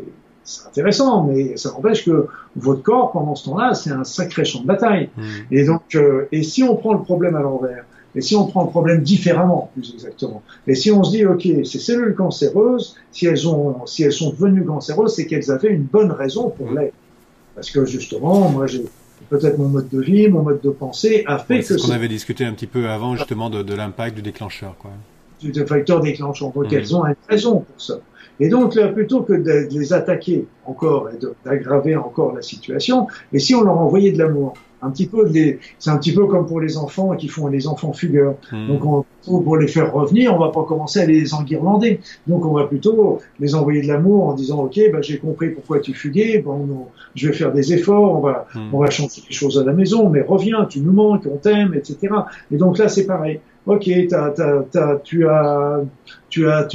intéressant, 0.67 1.23
mais 1.23 1.57
ça 1.57 1.71
n'empêche 1.71 2.05
que 2.05 2.27
votre 2.55 2.81
corps, 2.81 3.11
pendant 3.11 3.35
ce 3.35 3.45
temps-là, 3.45 3.73
c'est 3.73 3.91
un 3.91 4.03
sacré 4.03 4.45
champ 4.45 4.61
de 4.61 4.67
bataille. 4.67 5.09
Mmh. 5.15 5.23
Et 5.51 5.65
donc, 5.65 5.95
euh, 5.95 6.27
et 6.31 6.43
si 6.43 6.63
on 6.63 6.75
prend 6.75 6.93
le 6.93 7.01
problème 7.03 7.35
à 7.35 7.41
l'envers, 7.41 7.85
et 8.15 8.21
si 8.21 8.35
on 8.35 8.47
prend 8.47 8.63
le 8.63 8.69
problème 8.69 9.01
différemment, 9.01 9.69
plus 9.73 9.93
exactement, 9.93 10.41
et 10.65 10.73
si 10.73 10.91
on 10.91 11.03
se 11.03 11.11
dit, 11.11 11.25
OK, 11.25 11.47
ces 11.63 11.79
cellules 11.79 12.15
cancéreuses, 12.15 12.95
si 13.11 13.27
elles, 13.27 13.47
ont, 13.47 13.85
si 13.85 14.03
elles 14.03 14.11
sont 14.11 14.31
devenues 14.31 14.65
cancéreuses, 14.65 15.13
c'est 15.15 15.27
qu'elles 15.27 15.51
avaient 15.51 15.69
une 15.69 15.83
bonne 15.83 16.11
raison 16.11 16.49
pour 16.49 16.71
l'être. 16.71 16.95
Parce 17.53 17.69
que 17.69 17.85
justement, 17.85 18.49
moi, 18.49 18.65
j'ai 18.67 18.85
peut-être 19.29 19.57
mon 19.57 19.67
mode 19.67 19.89
de 19.89 20.01
vie, 20.01 20.27
mon 20.27 20.43
mode 20.43 20.61
de 20.61 20.69
pensée 20.69 21.23
a 21.27 21.37
fait 21.37 21.55
ouais, 21.55 21.59
que... 21.59 21.65
C'est 21.65 21.77
ce 21.77 21.87
qu'on 21.87 21.93
avait 21.93 22.07
discuté 22.07 22.45
un 22.45 22.53
petit 22.53 22.67
peu 22.67 22.89
avant, 22.89 23.15
justement, 23.15 23.49
de, 23.49 23.63
de 23.63 23.73
l'impact 23.73 24.15
du 24.15 24.21
déclencheur. 24.21 24.75
Quoi. 24.77 24.91
Du 25.41 25.53
facteur 25.65 26.01
déclencheur. 26.01 26.51
Donc, 26.51 26.71
mmh. 26.71 26.75
elles 26.75 26.95
ont 26.95 27.05
une 27.05 27.15
raison 27.29 27.59
pour 27.59 27.81
ça. 27.81 27.95
Et 28.39 28.49
donc, 28.49 28.75
là, 28.75 28.87
plutôt 28.87 29.21
que 29.21 29.33
de 29.33 29.67
les 29.71 29.93
attaquer 29.93 30.45
encore 30.65 31.09
et 31.09 31.19
d'aggraver 31.45 31.95
encore 31.95 32.33
la 32.33 32.41
situation, 32.41 33.07
et 33.33 33.39
si 33.39 33.55
on 33.55 33.63
leur 33.63 33.77
envoyait 33.77 34.11
de 34.11 34.17
l'amour, 34.17 34.53
un 34.81 34.91
petit 34.91 35.07
peu 35.07 35.29
c'est 35.77 35.89
un 35.89 35.97
petit 35.97 36.13
peu 36.13 36.25
comme 36.27 36.45
pour 36.45 36.61
les 36.61 36.77
enfants 36.77 37.15
qui 37.15 37.27
font 37.27 37.47
les 37.47 37.67
enfants 37.67 37.93
fugueurs. 37.93 38.35
Hmm. 38.51 38.67
Donc 38.67 38.85
on, 38.85 39.41
pour 39.41 39.57
les 39.57 39.67
faire 39.67 39.93
revenir, 39.93 40.33
on 40.33 40.39
va 40.39 40.49
pas 40.49 40.63
commencer 40.63 40.99
à 40.99 41.05
les 41.05 41.33
enguirlander. 41.33 41.99
Donc 42.27 42.45
on 42.45 42.53
va 42.53 42.65
plutôt 42.65 43.19
les 43.39 43.55
envoyer 43.55 43.81
de 43.81 43.87
l'amour 43.87 44.27
en 44.27 44.33
disant 44.33 44.63
ok, 44.63 44.79
bah, 44.91 44.99
j'ai 45.01 45.17
compris 45.17 45.49
pourquoi 45.49 45.79
tu 45.79 45.93
fuguais, 45.93 46.39
bon, 46.39 46.87
je 47.15 47.27
vais 47.27 47.33
faire 47.33 47.51
des 47.51 47.73
efforts, 47.73 48.15
on 48.15 48.21
va 48.21 48.47
hmm. 48.55 48.73
on 48.73 48.79
va 48.79 48.89
changer 48.89 49.21
les 49.27 49.35
choses 49.35 49.59
à 49.59 49.63
la 49.63 49.73
maison, 49.73 50.09
mais 50.09 50.21
reviens, 50.21 50.65
tu 50.65 50.79
nous 50.81 50.93
manques, 50.93 51.25
on 51.31 51.37
t'aime, 51.37 51.73
etc. 51.73 52.13
Et 52.51 52.57
donc 52.57 52.77
là 52.77 52.87
c'est 52.87 53.05
pareil. 53.05 53.39
Ok, 53.69 53.83
tu 53.83 54.15
as, 54.15 54.33
tu 55.03 55.27
as, 55.27 55.85
tu 56.29 56.47
as, 56.47 56.65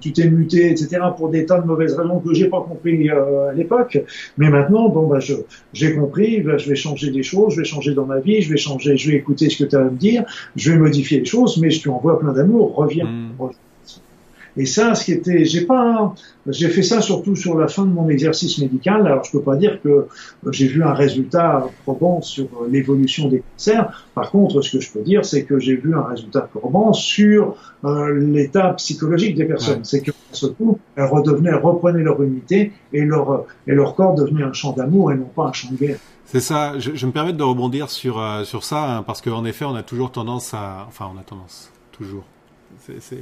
tu 0.00 0.12
t'es 0.12 0.30
muté, 0.30 0.70
etc. 0.70 0.98
pour 1.16 1.30
des 1.30 1.46
tas 1.46 1.60
de 1.60 1.66
mauvaises 1.66 1.94
raisons 1.94 2.20
que 2.20 2.34
j'ai 2.34 2.48
pas 2.48 2.60
compris 2.60 3.10
euh, 3.10 3.50
à 3.50 3.52
l'époque. 3.54 3.98
Mais 4.36 4.50
maintenant, 4.50 4.88
bon, 4.88 5.06
bah, 5.06 5.20
je, 5.20 5.34
j'ai 5.72 5.94
compris, 5.94 6.40
bah, 6.40 6.58
je 6.58 6.68
vais 6.68 6.76
changer 6.76 7.10
des 7.10 7.22
choses, 7.22 7.54
je 7.54 7.60
vais 7.60 7.64
changer 7.64 7.94
dans 7.94 8.06
ma 8.06 8.20
vie, 8.20 8.42
je 8.42 8.50
vais 8.50 8.58
changer, 8.58 8.96
je 8.96 9.10
vais 9.10 9.16
écouter 9.16 9.48
ce 9.48 9.62
que 9.62 9.68
tu 9.68 9.76
as 9.76 9.80
à 9.80 9.84
me 9.84 9.96
dire, 9.96 10.24
je 10.54 10.72
vais 10.72 10.78
modifier 10.78 11.20
les 11.20 11.24
choses, 11.24 11.58
mais 11.58 11.70
je 11.70 11.82
te 11.82 11.88
envoie 11.88 12.18
plein 12.18 12.32
d'amour, 12.32 12.74
reviens. 12.74 13.08
reviens. 13.38 13.58
Et 14.56 14.64
ça, 14.64 14.94
ce 14.94 15.04
qui 15.04 15.12
était, 15.12 15.44
j'ai 15.44 15.66
pas, 15.66 16.14
j'ai 16.46 16.68
fait 16.68 16.82
ça 16.82 17.02
surtout 17.02 17.36
sur 17.36 17.58
la 17.58 17.68
fin 17.68 17.84
de 17.84 17.90
mon 17.90 18.08
exercice 18.08 18.58
médical. 18.58 19.06
Alors, 19.06 19.22
je 19.24 19.32
peux 19.32 19.42
pas 19.42 19.56
dire 19.56 19.80
que 19.82 20.06
j'ai 20.50 20.66
vu 20.66 20.82
un 20.82 20.94
résultat 20.94 21.68
probant 21.84 22.22
sur 22.22 22.48
l'évolution 22.70 23.28
des 23.28 23.42
cancers. 23.42 24.06
Par 24.14 24.30
contre, 24.30 24.62
ce 24.62 24.78
que 24.78 24.80
je 24.82 24.90
peux 24.90 25.02
dire, 25.02 25.26
c'est 25.26 25.44
que 25.44 25.58
j'ai 25.58 25.76
vu 25.76 25.94
un 25.94 26.04
résultat 26.04 26.40
probant 26.40 26.94
sur 26.94 27.56
euh, 27.84 28.14
l'état 28.18 28.72
psychologique 28.74 29.36
des 29.36 29.44
personnes. 29.44 29.84
C'est 29.84 30.00
que 30.00 30.12
ce 30.32 30.46
coup, 30.46 30.78
elles 30.96 31.04
redevenaient, 31.04 31.50
elles 31.50 31.56
reprenaient 31.56 32.02
leur 32.02 32.22
unité 32.22 32.72
et 32.92 33.02
leur 33.02 33.44
et 33.66 33.72
leur 33.72 33.94
corps 33.94 34.14
devenait 34.14 34.42
un 34.42 34.52
champ 34.52 34.72
d'amour 34.72 35.12
et 35.12 35.16
non 35.16 35.30
pas 35.34 35.44
un 35.44 35.52
champ 35.52 35.70
de 35.70 35.76
guerre. 35.76 35.98
C'est 36.24 36.40
ça. 36.40 36.78
Je, 36.78 36.94
je, 36.94 37.06
me 37.06 37.12
permets 37.12 37.32
de 37.32 37.42
rebondir 37.42 37.90
sur 37.90 38.18
euh, 38.18 38.44
sur 38.44 38.64
ça 38.64 38.96
hein, 38.96 39.02
parce 39.02 39.20
qu'en 39.20 39.44
effet, 39.44 39.64
on 39.64 39.74
a 39.74 39.82
toujours 39.82 40.10
tendance 40.10 40.54
à, 40.54 40.86
enfin, 40.88 41.10
on 41.14 41.20
a 41.20 41.22
tendance 41.22 41.70
toujours. 41.92 42.24
C'est 43.00 43.18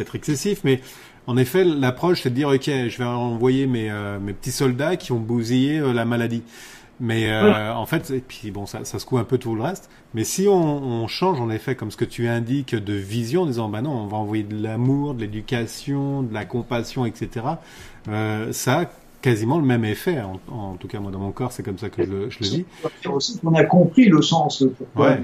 être 0.00 0.14
excessif, 0.14 0.60
mais 0.64 0.80
en 1.28 1.36
effet, 1.36 1.62
l'approche, 1.62 2.22
c'est 2.22 2.30
de 2.30 2.34
dire, 2.34 2.48
OK, 2.48 2.64
je 2.64 2.96
vais 2.96 3.04
envoyer 3.04 3.66
mes, 3.66 3.90
euh, 3.90 4.18
mes 4.18 4.32
petits 4.32 4.50
soldats 4.50 4.96
qui 4.96 5.12
ont 5.12 5.20
bousillé 5.20 5.78
euh, 5.78 5.92
la 5.92 6.06
maladie. 6.06 6.42
Mais 7.00 7.30
euh, 7.30 7.74
en 7.74 7.84
fait, 7.84 8.10
et 8.10 8.20
puis 8.20 8.50
bon, 8.50 8.64
ça, 8.66 8.84
ça 8.84 8.98
secoue 8.98 9.18
un 9.18 9.24
peu 9.24 9.36
tout 9.36 9.54
le 9.54 9.60
reste. 9.60 9.90
Mais 10.14 10.24
si 10.24 10.48
on, 10.48 10.54
on, 10.54 11.06
change, 11.06 11.38
en 11.38 11.50
effet, 11.50 11.76
comme 11.76 11.90
ce 11.90 11.98
que 11.98 12.06
tu 12.06 12.26
indiques, 12.26 12.74
de 12.74 12.94
vision, 12.94 13.42
en 13.42 13.46
disant, 13.46 13.68
bah 13.68 13.82
non, 13.82 13.90
on 13.90 14.06
va 14.06 14.16
envoyer 14.16 14.42
de 14.42 14.60
l'amour, 14.60 15.14
de 15.14 15.20
l'éducation, 15.20 16.22
de 16.22 16.32
la 16.32 16.46
compassion, 16.46 17.04
etc., 17.04 17.44
ça 18.50 18.80
a 18.80 18.84
quasiment 19.20 19.58
le 19.58 19.66
même 19.66 19.84
effet. 19.84 20.18
En, 20.50 20.76
tout 20.76 20.88
cas, 20.88 20.98
moi, 20.98 21.12
dans 21.12 21.18
mon 21.18 21.30
corps, 21.30 21.52
c'est 21.52 21.62
comme 21.62 21.78
ça 21.78 21.90
que 21.90 22.04
je 22.04 22.10
le, 22.10 22.30
je 22.30 22.38
le 22.40 22.46
dis. 22.46 22.64
aussi 23.04 23.38
qu'on 23.38 23.54
a 23.54 23.64
compris 23.64 24.06
le 24.06 24.22
sens. 24.22 24.64
Pourquoi 24.78 25.10
ouais 25.10 25.20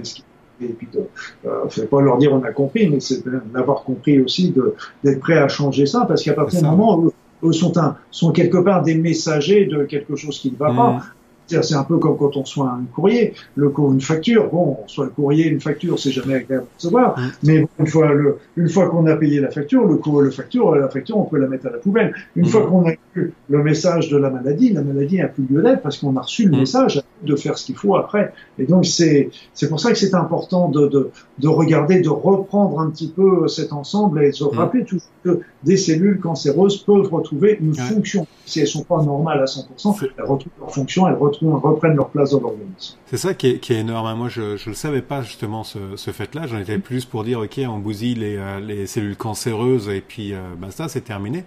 et 0.60 0.68
puis 0.68 0.88
de, 0.92 1.02
euh, 1.46 1.86
pas 1.90 2.00
leur 2.00 2.18
dire 2.18 2.32
on 2.32 2.42
a 2.42 2.52
compris, 2.52 2.88
mais 2.88 3.00
c'est 3.00 3.22
d'avoir 3.52 3.82
compris 3.82 4.20
aussi 4.20 4.54
d'être 5.02 5.20
prêt 5.20 5.38
à 5.38 5.48
changer 5.48 5.86
ça, 5.86 6.04
parce 6.06 6.22
qu'à 6.22 6.34
partir 6.34 6.60
du 6.60 6.66
moment 6.66 6.98
où 6.98 7.12
eux 7.48 7.52
sont, 7.52 7.76
un, 7.78 7.96
sont 8.10 8.32
quelque 8.32 8.58
part 8.58 8.82
des 8.82 8.94
messagers 8.94 9.66
de 9.66 9.84
quelque 9.84 10.16
chose 10.16 10.38
qui 10.38 10.50
ne 10.50 10.56
va 10.56 10.72
pas. 10.72 11.02
Mmh. 11.50 11.62
C'est 11.62 11.74
un 11.74 11.84
peu 11.84 11.98
comme 11.98 12.16
quand 12.16 12.36
on 12.36 12.42
reçoit 12.42 12.68
un 12.68 12.84
courrier, 12.94 13.34
le 13.56 13.72
une 13.92 14.00
facture. 14.00 14.48
Bon, 14.50 14.76
on 14.80 14.84
reçoit 14.84 15.04
le 15.04 15.10
courrier, 15.10 15.46
une 15.46 15.60
facture, 15.60 15.98
c'est 15.98 16.10
jamais 16.10 16.34
agréable 16.34 16.66
de 16.66 16.76
recevoir. 16.76 17.18
Mmh. 17.18 17.22
Mais 17.42 17.66
une 17.78 17.86
fois, 17.86 18.12
le, 18.12 18.38
une 18.56 18.68
fois 18.68 18.88
qu'on 18.88 19.06
a 19.06 19.16
payé 19.16 19.40
la 19.40 19.50
facture, 19.50 19.84
le, 19.86 20.00
le 20.22 20.30
facture, 20.30 20.74
la 20.74 20.88
facture, 20.88 21.18
on 21.18 21.24
peut 21.24 21.38
la 21.38 21.48
mettre 21.48 21.66
à 21.66 21.70
la 21.70 21.78
poubelle. 21.78 22.14
Une 22.36 22.44
mmh. 22.44 22.48
fois 22.48 22.66
qu'on 22.66 22.88
a 22.88 22.92
eu 23.16 23.32
le 23.48 23.62
message 23.62 24.08
de 24.08 24.16
la 24.16 24.30
maladie, 24.30 24.72
la 24.72 24.82
maladie 24.82 25.18
n'a 25.18 25.28
plus 25.28 25.44
lieu 25.48 25.62
d'être 25.62 25.82
parce 25.82 25.98
qu'on 25.98 26.16
a 26.16 26.20
reçu 26.20 26.48
le 26.48 26.56
message 26.56 27.02
de 27.22 27.36
faire 27.36 27.56
ce 27.58 27.66
qu'il 27.66 27.76
faut 27.76 27.96
après. 27.96 28.32
Et 28.58 28.64
donc 28.64 28.86
c'est 28.86 29.30
pour 29.68 29.80
ça 29.80 29.90
que 29.90 29.98
c'est 29.98 30.14
important 30.14 30.68
de, 30.68 30.86
de, 30.88 31.10
de 31.38 31.48
regarder, 31.48 32.00
de 32.00 32.08
reprendre 32.08 32.80
un 32.80 32.90
petit 32.90 33.08
peu 33.08 33.48
cet 33.48 33.72
ensemble 33.72 34.22
et 34.22 34.30
de 34.30 34.34
se 34.34 34.44
rappeler 34.44 34.84
toujours 34.84 35.08
que 35.24 35.40
des 35.62 35.76
cellules 35.76 36.20
cancéreuses 36.20 36.78
peuvent 36.78 37.12
retrouver 37.12 37.56
une 37.60 37.74
fonction. 37.74 38.26
Si 38.44 38.60
elles 38.60 38.68
sont 38.68 38.84
pas 38.84 39.02
normales 39.02 39.40
à 39.40 39.46
100%, 39.46 40.08
elles 40.16 40.24
retrouvent 40.24 40.52
leur 40.60 40.72
fonction, 40.72 41.08
elles 41.08 41.14
retrouvent, 41.14 41.33
reprennent 41.42 41.96
leur 41.96 42.08
place 42.08 42.30
dans 42.30 42.40
l'organisme. 42.40 42.96
C'est 43.06 43.16
ça 43.16 43.34
qui 43.34 43.48
est, 43.48 43.58
qui 43.58 43.72
est 43.72 43.80
énorme. 43.80 44.06
Hein. 44.06 44.14
Moi, 44.14 44.28
je 44.28 44.56
je 44.56 44.70
le 44.70 44.74
savais 44.74 45.02
pas 45.02 45.22
justement 45.22 45.64
ce, 45.64 45.78
ce 45.96 46.10
fait-là. 46.10 46.46
J'en 46.46 46.58
étais 46.58 46.78
plus 46.78 47.04
pour 47.04 47.24
dire 47.24 47.40
ok, 47.40 47.60
on 47.68 47.78
bousille 47.78 48.14
les, 48.14 48.36
euh, 48.36 48.60
les 48.60 48.86
cellules 48.86 49.16
cancéreuses 49.16 49.88
et 49.88 50.00
puis 50.00 50.32
euh, 50.32 50.38
basta, 50.58 50.88
c'est 50.88 51.02
terminé. 51.02 51.44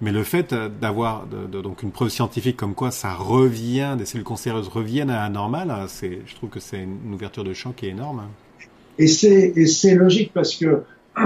Mais 0.00 0.12
le 0.12 0.22
fait 0.22 0.52
euh, 0.52 0.68
d'avoir 0.68 1.26
donc 1.26 1.82
une 1.82 1.90
preuve 1.90 2.08
scientifique 2.08 2.56
comme 2.56 2.74
quoi 2.74 2.90
ça 2.90 3.14
revient, 3.14 3.96
des 3.98 4.06
cellules 4.06 4.24
cancéreuses 4.24 4.68
reviennent 4.68 5.10
à 5.10 5.22
la 5.22 5.28
normale, 5.28 5.70
hein, 5.70 5.84
c'est, 5.88 6.20
je 6.26 6.34
trouve 6.34 6.50
que 6.50 6.60
c'est 6.60 6.82
une 6.82 7.12
ouverture 7.12 7.44
de 7.44 7.52
champ 7.52 7.72
qui 7.72 7.86
est 7.86 7.90
énorme. 7.90 8.20
Hein. 8.20 8.30
Et 8.98 9.06
c'est, 9.06 9.94
logique 9.94 10.32
parce 10.34 10.54
que 10.54 10.82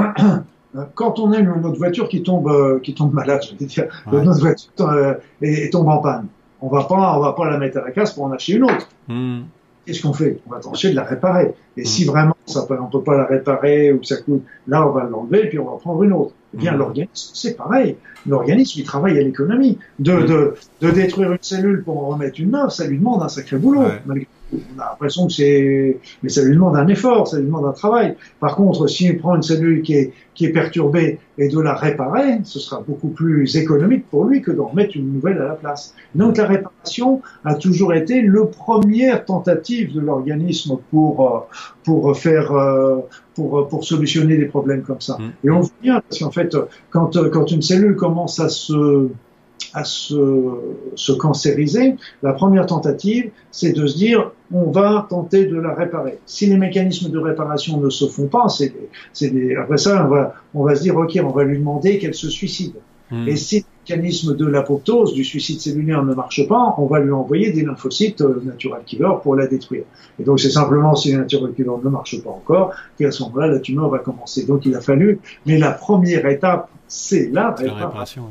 quand 0.95 1.19
on 1.19 1.33
a 1.33 1.41
notre 1.41 1.77
voiture 1.77 2.09
qui 2.09 2.23
tombe, 2.23 2.81
qui 2.83 2.95
tombe 2.95 3.13
malade, 3.13 3.43
je 3.45 3.57
veux 3.57 3.67
dire, 3.67 3.89
notre 4.11 4.41
voiture 4.41 4.71
euh, 4.81 5.15
et, 5.43 5.71
tombe 5.71 5.89
en 5.89 5.99
panne, 5.99 6.29
on 6.65 6.69
va 6.69 6.85
pas, 6.85 7.17
on 7.19 7.21
va 7.21 7.33
pas 7.35 7.51
la 7.51 7.59
mettre 7.59 7.77
à 7.79 7.83
la 7.83 7.91
casse 7.91 8.15
pour 8.15 8.25
en 8.25 8.33
acheter 8.33 8.55
une 8.55 8.65
autre. 8.65 8.89
Hmm. 9.09 9.43
Qu'est-ce 9.85 10.01
qu'on 10.01 10.15
fait? 10.15 10.41
On 10.47 10.51
va 10.51 10.61
tenter 10.61 10.91
de 10.91 10.97
la 10.97 11.05
réparer. 11.05 11.55
Et 11.77 11.83
hmm. 11.83 11.87
si 11.87 12.05
vraiment 12.05 12.37
ça 12.47 12.67
on 12.71 12.87
peut 12.87 13.03
pas 13.03 13.17
la 13.17 13.25
réparer 13.25 13.93
ou 13.93 14.03
ça 14.03 14.17
coûte, 14.17 14.43
là 14.69 14.87
on 14.87 14.93
va 14.93 15.05
l'enlever 15.05 15.49
puis 15.49 15.59
on 15.59 15.65
va 15.65 15.77
prendre 15.79 16.03
une 16.03 16.13
autre. 16.13 16.33
Eh 16.55 16.57
bien, 16.57 16.73
hmm. 16.73 16.79
l'organisme, 16.79 17.31
c'est 17.35 17.57
pareil. 17.57 17.97
L'organisme, 18.27 18.81
il 18.81 18.85
travaille 18.85 19.19
à 19.19 19.23
l'économie. 19.23 19.79
De, 19.99 20.23
de, 20.23 20.55
de, 20.81 20.91
détruire 20.91 21.33
une 21.33 21.39
cellule 21.41 21.83
pour 21.83 22.05
en 22.05 22.09
remettre 22.11 22.41
une 22.41 22.53
neuve, 22.53 22.71
ça 22.71 22.87
lui 22.87 22.99
demande 22.99 23.23
un 23.23 23.29
sacré 23.29 23.57
boulot. 23.57 23.83
Ouais 23.83 24.27
on 24.55 24.81
a 24.81 24.91
l'impression 24.91 25.27
que 25.27 25.33
c'est, 25.33 25.99
mais 26.23 26.29
ça 26.29 26.43
lui 26.43 26.55
demande 26.55 26.77
un 26.77 26.87
effort, 26.89 27.29
ça 27.29 27.39
lui 27.39 27.47
demande 27.47 27.67
un 27.67 27.73
travail. 27.73 28.17
Par 28.41 28.57
contre, 28.57 28.87
s'il 28.89 29.19
prend 29.19 29.37
une 29.37 29.43
cellule 29.43 29.83
qui 29.83 29.95
est, 29.95 30.13
qui 30.35 30.47
est 30.47 30.53
perturbée 30.53 31.19
et 31.39 31.49
de 31.49 31.61
la 31.61 31.75
réparer, 31.75 32.41
ce 32.45 32.59
sera 32.59 32.83
beaucoup 32.87 33.09
plus 33.09 33.57
économique 33.57 34.09
pour 34.11 34.25
lui 34.25 34.43
que 34.43 34.51
d'en 34.51 34.73
mettre 34.73 34.97
une 34.97 35.13
nouvelle 35.13 35.39
à 35.39 35.49
la 35.49 35.55
place. 35.55 35.95
Donc 36.15 36.37
la 36.37 36.47
réparation 36.47 37.23
a 37.45 37.55
toujours 37.55 37.95
été 37.95 38.21
le 38.21 38.47
première 38.47 39.25
tentative 39.25 39.95
de 39.95 40.01
l'organisme 40.01 40.77
pour 40.91 41.27
euh, 41.27 41.41
pour 41.85 42.17
faire 42.17 42.53
euh, 42.53 42.99
pour 43.35 43.69
pour 43.69 43.85
solutionner 43.85 44.37
des 44.37 44.47
problèmes 44.47 44.83
comme 44.83 45.01
ça. 45.01 45.19
Mmh. 45.19 45.47
Et 45.47 45.51
on 45.51 45.61
voit 45.61 45.71
bien 45.83 46.01
parce 46.01 46.19
qu'en 46.19 46.31
fait, 46.31 46.57
quand 46.91 47.19
quand 47.31 47.51
une 47.51 47.63
cellule 47.63 47.97
commence 47.97 48.41
à 48.41 48.49
se 48.49 49.09
à 49.73 49.85
se, 49.85 50.55
se 50.95 51.13
cancériser, 51.13 51.97
la 52.23 52.33
première 52.33 52.67
tentative, 52.67 53.31
c'est 53.51 53.73
de 53.73 53.87
se 53.87 53.97
dire 53.97 54.31
on 54.53 54.71
va 54.71 55.07
tenter 55.09 55.47
de 55.47 55.57
la 55.59 55.75
réparer. 55.75 56.19
Si 56.27 56.47
les 56.47 56.57
mécanismes 56.57 57.11
de 57.11 57.19
réparation 57.19 57.81
ne 57.81 57.91
se 57.91 58.07
font 58.07 58.29
pas, 58.29 58.47
c'est 58.49 58.73
après 59.59 59.79
ça, 59.79 60.07
on 60.07 60.09
va, 60.09 60.35
on 60.55 60.65
va 60.65 60.77
se 60.77 60.83
dire 60.83 60.97
ok, 60.97 61.19
on 61.23 61.31
va 61.31 61.45
lui 61.45 61.59
demander 61.59 61.99
qu'elle 61.99 62.15
se 62.15 62.29
suicide. 62.31 62.75
Et 63.27 63.37
si 63.37 63.59
le 63.59 63.65
mécanisme 63.85 64.35
de 64.35 64.47
l'apoptose, 64.47 65.13
du 65.15 65.25
suicide 65.25 65.61
cellulaire 65.61 66.03
ne 66.05 66.15
marche 66.15 66.47
pas, 66.49 66.75
on 66.79 66.87
va 66.87 67.01
lui 67.01 67.13
envoyer 67.13 67.53
des 67.53 67.63
lymphocytes 67.63 68.23
euh, 68.23 68.41
natural 68.45 68.83
killer 68.85 69.11
pour 69.23 69.37
la 69.37 69.47
détruire. 69.47 69.85
Et 70.19 70.25
donc 70.25 70.41
c'est 70.41 70.51
simplement 70.51 70.95
si 70.95 71.11
les 71.11 71.19
natural 71.19 71.53
killer 71.53 71.71
ne 71.83 71.91
marche 71.91 72.23
pas 72.23 72.31
encore 72.31 72.75
qu'à 72.99 73.11
ce 73.11 73.23
moment-là 73.25 73.49
la 73.49 73.59
tumeur 73.59 73.91
va 73.91 73.99
commencer. 73.99 74.47
Donc 74.47 74.65
il 74.65 74.75
a 74.75 74.81
fallu, 74.81 75.21
mais 75.47 75.59
la 75.59 75.73
première 75.73 76.27
étape, 76.27 76.71
c'est 76.89 77.31
la 77.31 77.51
réparation. 77.51 78.31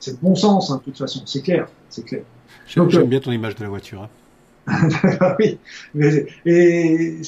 C'est 0.00 0.20
bon 0.20 0.34
sens, 0.34 0.70
hein, 0.70 0.78
de 0.78 0.90
toute 0.90 0.98
façon, 0.98 1.22
c'est 1.24 1.40
clair, 1.40 1.66
c'est 1.88 2.04
clair. 2.04 2.22
J'aime 2.66 2.88
euh, 2.94 3.04
bien 3.04 3.20
ton 3.20 3.32
image 3.32 3.56
de 3.56 3.62
la 3.62 3.70
voiture. 3.70 4.02
Hein. 4.02 4.08
oui, 5.38 5.58
mais, 5.94 6.26
et, 6.46 7.18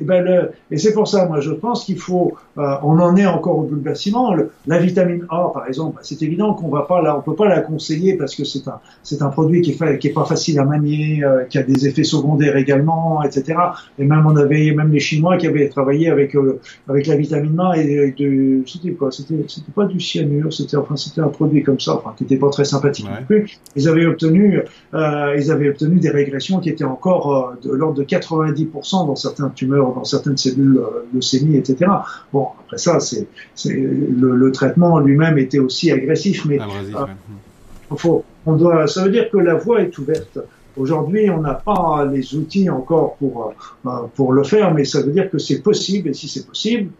et, 0.00 0.04
ben 0.04 0.24
le, 0.24 0.52
et 0.70 0.78
c'est 0.78 0.92
pour 0.92 1.06
ça, 1.06 1.26
moi, 1.26 1.40
je 1.40 1.50
pense 1.50 1.84
qu'il 1.84 1.98
faut, 1.98 2.32
euh, 2.56 2.74
on 2.82 2.98
en 2.98 3.14
est 3.16 3.26
encore 3.26 3.58
au 3.58 3.62
bout 3.62 3.76
bâtiment. 3.76 4.34
la 4.66 4.78
vitamine 4.78 5.26
A, 5.28 5.50
par 5.52 5.66
exemple, 5.66 5.96
ben, 5.96 6.00
c'est 6.02 6.22
évident 6.22 6.54
qu'on 6.54 6.68
va 6.68 6.82
pas 6.82 7.02
là, 7.02 7.16
on 7.16 7.20
peut 7.20 7.34
pas 7.34 7.48
la 7.48 7.60
conseiller 7.60 8.14
parce 8.14 8.34
que 8.34 8.44
c'est 8.44 8.66
un, 8.68 8.80
c'est 9.02 9.22
un 9.22 9.28
produit 9.28 9.60
qui 9.60 9.72
est, 9.72 9.98
qui 9.98 10.08
est 10.08 10.12
pas 10.12 10.24
facile 10.24 10.58
à 10.58 10.64
manier, 10.64 11.22
euh, 11.24 11.44
qui 11.44 11.58
a 11.58 11.62
des 11.62 11.86
effets 11.86 12.04
secondaires 12.04 12.56
également, 12.56 13.22
etc. 13.22 13.58
Et 13.98 14.04
même 14.04 14.24
on 14.26 14.36
avait, 14.36 14.72
même 14.72 14.90
les 14.90 15.00
Chinois 15.00 15.36
qui 15.36 15.46
avaient 15.46 15.68
travaillé 15.68 16.08
avec 16.08 16.34
euh, 16.34 16.60
avec 16.88 17.06
la 17.06 17.16
vitamine 17.16 17.58
A 17.60 17.76
et 17.76 18.14
de, 18.18 18.62
c'était 18.66 18.92
quoi, 18.92 19.10
c'était, 19.10 19.44
c'était 19.46 19.72
pas 19.72 19.84
du 19.84 20.00
cyanure, 20.00 20.52
c'était 20.52 20.76
enfin 20.76 20.96
c'était 20.96 21.20
un 21.20 21.28
produit 21.28 21.62
comme 21.62 21.80
ça, 21.80 21.96
enfin 21.96 22.14
qui 22.16 22.24
était 22.24 22.36
pas 22.36 22.48
très 22.48 22.64
sympathique 22.64 23.06
non 23.06 23.24
plus. 23.26 23.58
Ils 23.76 23.88
avaient 23.88 24.06
obtenu, 24.06 24.60
ils 24.94 25.50
avaient 25.50 25.68
obtenu 25.68 25.98
des 26.00 26.10
régressions 26.10 26.60
qui 26.60 26.70
étaient 26.70 26.77
encore 26.84 27.54
de 27.62 27.70
l'ordre 27.72 27.96
de 27.96 28.04
90% 28.04 29.06
dans 29.06 29.16
certains 29.16 29.48
tumeurs, 29.50 29.94
dans 29.94 30.04
certaines 30.04 30.36
cellules 30.36 30.80
leucémie, 31.12 31.56
etc. 31.56 31.90
Bon, 32.32 32.48
après 32.60 32.78
ça, 32.78 33.00
c'est, 33.00 33.26
le, 33.66 34.36
le, 34.36 34.52
traitement 34.52 34.98
lui-même 34.98 35.38
était 35.38 35.58
aussi 35.58 35.90
agressif, 35.90 36.44
mais 36.44 36.58
euh, 36.60 37.96
faut, 37.96 38.24
on 38.46 38.56
doit, 38.56 38.86
ça 38.86 39.04
veut 39.04 39.10
dire 39.10 39.30
que 39.30 39.38
la 39.38 39.54
voie 39.54 39.82
est 39.82 39.96
ouverte. 39.98 40.38
Aujourd'hui, 40.76 41.28
on 41.30 41.40
n'a 41.40 41.54
pas 41.54 42.08
les 42.10 42.34
outils 42.34 42.70
encore 42.70 43.16
pour 43.16 43.54
euh, 43.86 43.90
pour 44.14 44.32
le 44.32 44.44
faire, 44.44 44.72
mais 44.72 44.84
ça 44.84 45.02
veut 45.02 45.12
dire 45.12 45.30
que 45.30 45.38
c'est 45.38 45.60
possible, 45.60 46.08
et 46.08 46.14
si 46.14 46.28
c'est 46.28 46.46
possible, 46.46 46.90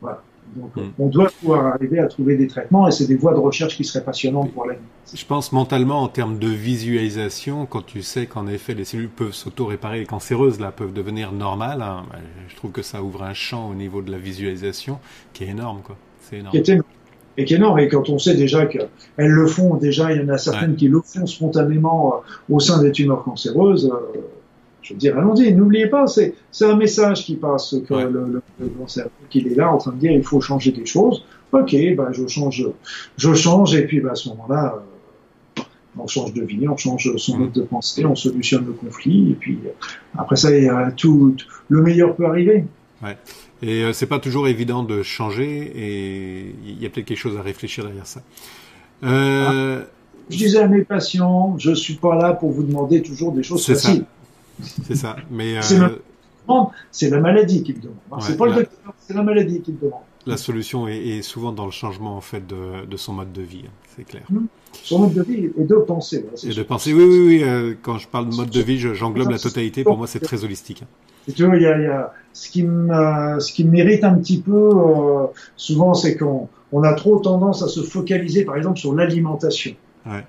voilà. 0.00 0.22
Donc, 0.54 0.76
hmm. 0.76 0.90
on 0.98 1.06
doit 1.08 1.30
pouvoir 1.40 1.66
arriver 1.66 1.98
à 1.98 2.06
trouver 2.06 2.36
des 2.36 2.46
traitements 2.46 2.86
et 2.88 2.92
c'est 2.92 3.06
des 3.06 3.16
voies 3.16 3.34
de 3.34 3.38
recherche 3.38 3.76
qui 3.76 3.84
seraient 3.84 4.04
passionnantes 4.04 4.52
pour 4.52 4.66
l'avenir. 4.66 4.84
Je 5.12 5.24
pense 5.24 5.52
mentalement 5.52 6.02
en 6.02 6.08
termes 6.08 6.38
de 6.38 6.48
visualisation, 6.48 7.66
quand 7.66 7.84
tu 7.84 8.02
sais 8.02 8.26
qu'en 8.26 8.46
effet 8.46 8.74
les 8.74 8.84
cellules 8.84 9.08
peuvent 9.08 9.34
s'auto-réparer, 9.34 10.00
les 10.00 10.06
cancéreuses 10.06 10.60
là 10.60 10.72
peuvent 10.72 10.92
devenir 10.92 11.32
normales, 11.32 11.82
hein, 11.82 12.04
bah, 12.10 12.18
je 12.48 12.56
trouve 12.56 12.72
que 12.72 12.82
ça 12.82 13.02
ouvre 13.02 13.22
un 13.22 13.34
champ 13.34 13.70
au 13.70 13.74
niveau 13.74 14.02
de 14.02 14.10
la 14.10 14.18
visualisation 14.18 14.98
qui 15.32 15.44
est 15.44 15.48
énorme, 15.48 15.80
quoi. 15.82 15.96
C'est 16.22 16.38
énorme. 16.38 16.56
et 16.56 17.44
qui 17.44 17.54
est 17.54 17.56
énorme. 17.56 17.78
Et 17.78 17.88
quand 17.88 18.08
on 18.08 18.18
sait 18.18 18.34
déjà 18.34 18.66
qu'elles 18.66 18.88
le 19.16 19.46
font, 19.46 19.76
déjà 19.76 20.12
il 20.12 20.20
y 20.20 20.24
en 20.24 20.28
a 20.28 20.38
certaines 20.38 20.74
qui 20.74 20.88
le 20.88 21.00
font 21.00 21.26
spontanément 21.26 22.14
euh, 22.16 22.54
au 22.54 22.60
sein 22.60 22.82
des 22.82 22.90
tumeurs 22.90 23.22
cancéreuses. 23.22 23.92
Euh, 23.92 24.20
je 24.86 24.92
veux 24.92 24.98
dire, 24.98 25.18
allons-y, 25.18 25.52
n'oubliez 25.52 25.88
pas, 25.88 26.06
c'est 26.06 26.34
un 26.60 26.76
message 26.76 27.24
qui 27.24 27.34
passe 27.34 27.74
que 27.88 27.94
le, 27.94 28.42
le, 28.60 28.68
cerveau 28.86 29.10
qu'il 29.28 29.48
est 29.48 29.56
là 29.56 29.72
en 29.72 29.78
train 29.78 29.92
de 29.92 29.98
dire 29.98 30.12
il 30.12 30.22
faut 30.22 30.40
changer 30.40 30.70
des 30.70 30.86
choses. 30.86 31.24
Ok, 31.52 31.74
ben 31.96 32.12
je 32.12 32.26
change, 32.26 32.64
je 33.16 33.34
change 33.34 33.74
et 33.74 33.84
puis 33.86 34.00
ben, 34.00 34.10
à 34.10 34.14
ce 34.14 34.28
moment-là, 34.28 34.76
euh, 35.58 35.62
on 35.98 36.06
change 36.06 36.34
de 36.34 36.44
vie, 36.44 36.68
on 36.68 36.76
change 36.76 37.16
son 37.16 37.38
mode 37.38 37.52
de 37.52 37.62
pensée, 37.62 38.04
on 38.04 38.14
solutionne 38.14 38.66
le 38.66 38.72
conflit 38.72 39.32
et 39.32 39.34
puis 39.34 39.58
euh, 39.64 39.70
après 40.16 40.36
ça, 40.36 40.56
il 40.56 40.70
tout, 40.96 41.34
le 41.68 41.82
meilleur 41.82 42.14
peut 42.14 42.26
arriver. 42.26 42.64
Ouais. 43.02 43.16
Et 43.62 43.82
euh, 43.82 43.92
c'est 43.92 44.06
pas 44.06 44.18
toujours 44.18 44.46
évident 44.46 44.84
de 44.84 45.02
changer 45.02 45.72
et 45.74 46.54
il 46.64 46.80
y 46.80 46.86
a 46.86 46.90
peut-être 46.90 47.06
quelque 47.06 47.18
chose 47.18 47.36
à 47.36 47.42
réfléchir 47.42 47.84
derrière 47.84 48.06
ça. 48.06 48.20
Euh... 49.02 49.82
Je 50.28 50.38
disais 50.38 50.58
à 50.58 50.68
mes 50.68 50.82
patients, 50.82 51.56
je 51.58 51.72
suis 51.72 51.94
pas 51.94 52.16
là 52.16 52.32
pour 52.32 52.50
vous 52.50 52.64
demander 52.64 53.02
toujours 53.02 53.32
des 53.32 53.42
choses 53.42 53.64
faciles. 53.64 54.04
C'est 54.62 54.96
ça. 54.96 55.16
Mais 55.30 55.58
euh... 55.58 55.88
c'est 56.90 57.10
la 57.10 57.20
maladie 57.20 57.62
qui 57.62 57.74
me 57.74 57.80
demande. 57.80 57.96
Hein. 58.12 58.18
c'est 58.20 58.36
pas 58.36 58.46
le 58.46 58.54
docteur, 58.54 58.94
c'est 58.98 59.14
la 59.14 59.22
maladie 59.22 59.60
qui 59.60 59.72
me 59.72 59.78
demande. 59.78 60.00
La 60.26 60.36
solution 60.36 60.88
est, 60.88 60.98
est, 60.98 61.22
souvent 61.22 61.52
dans 61.52 61.66
le 61.66 61.70
changement 61.70 62.16
en 62.16 62.20
fait 62.20 62.44
de, 62.44 62.84
de 62.84 62.96
son 62.96 63.12
mode 63.12 63.32
de 63.32 63.42
vie, 63.42 63.62
hein. 63.66 63.70
c'est 63.96 64.04
clair. 64.04 64.24
Mmh. 64.28 64.46
Son 64.72 64.98
mode 64.98 65.14
de 65.14 65.22
vie 65.22 65.50
et 65.56 65.64
de 65.64 65.76
penser. 65.76 66.26
et 66.44 66.52
de 66.52 66.62
penser, 66.64 66.92
oui, 66.92 67.04
oui, 67.04 67.26
oui. 67.26 67.42
Euh, 67.44 67.74
quand 67.80 67.98
je 67.98 68.08
parle 68.08 68.28
de 68.28 68.34
mode 68.34 68.50
de 68.50 68.60
vie, 68.60 68.78
j'englobe 68.78 69.30
la 69.30 69.38
totalité. 69.38 69.84
Pour 69.84 69.96
moi, 69.96 70.06
c'est 70.06 70.20
très 70.20 70.44
holistique. 70.44 70.82
Hein. 70.82 71.32
tu 71.34 71.44
vois, 71.44 71.56
il 71.56 71.62
y 71.62 71.66
a, 71.66 71.80
y 71.80 71.86
a, 71.86 72.12
ce 72.32 72.50
qui 72.50 72.64
me, 72.64 73.38
ce 73.38 73.52
qui 73.52 73.64
me 73.64 73.70
mérite 73.70 74.02
un 74.02 74.14
petit 74.14 74.40
peu 74.40 74.52
euh, 74.52 75.26
souvent, 75.56 75.94
c'est 75.94 76.16
qu'on 76.16 76.48
on 76.72 76.82
a 76.82 76.92
trop 76.94 77.18
tendance 77.20 77.62
à 77.62 77.68
se 77.68 77.80
focaliser, 77.82 78.44
par 78.44 78.56
exemple, 78.56 78.78
sur 78.78 78.94
l'alimentation. 78.94 79.74
Ouais 80.06 80.24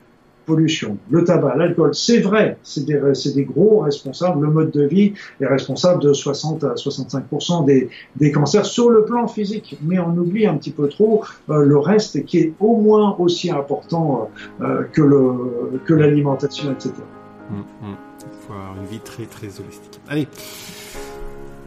pollution, 0.48 0.98
le 1.12 1.26
tabac, 1.26 1.56
l'alcool, 1.58 1.94
c'est 1.94 2.20
vrai, 2.20 2.58
c'est 2.64 2.86
des, 2.86 3.00
des, 3.36 3.44
gros 3.44 3.80
responsables. 3.80 4.44
Le 4.44 4.52
mode 4.52 4.72
de 4.72 4.84
vie 4.84 5.14
est 5.42 5.46
responsable 5.46 6.02
de 6.02 6.14
60 6.14 6.64
à 6.64 6.76
65 6.78 7.26
des, 7.66 7.90
des 8.16 8.32
cancers 8.32 8.66
sur 8.66 8.90
le 8.90 9.04
plan 9.04 9.28
physique. 9.28 9.78
Mais 9.84 10.00
on 10.00 10.18
oublie 10.18 10.48
un 10.48 10.56
petit 10.56 10.72
peu 10.72 10.88
trop 10.88 11.24
euh, 11.50 11.64
le 11.64 11.78
reste 11.78 12.26
qui 12.26 12.40
est 12.40 12.54
au 12.60 12.78
moins 12.78 13.16
aussi 13.20 13.52
important 13.52 14.30
euh, 14.62 14.84
que 14.94 15.02
le 15.02 15.80
que 15.86 15.94
l'alimentation, 15.94 16.72
etc. 16.72 16.94
Hum. 17.52 17.64
Il 17.84 18.48
faut 18.48 18.54
avoir 18.54 18.78
une 18.78 18.88
vie 18.88 19.00
très 19.00 19.26
très 19.26 19.48
holistique. 19.60 20.00
Allez. 20.08 20.28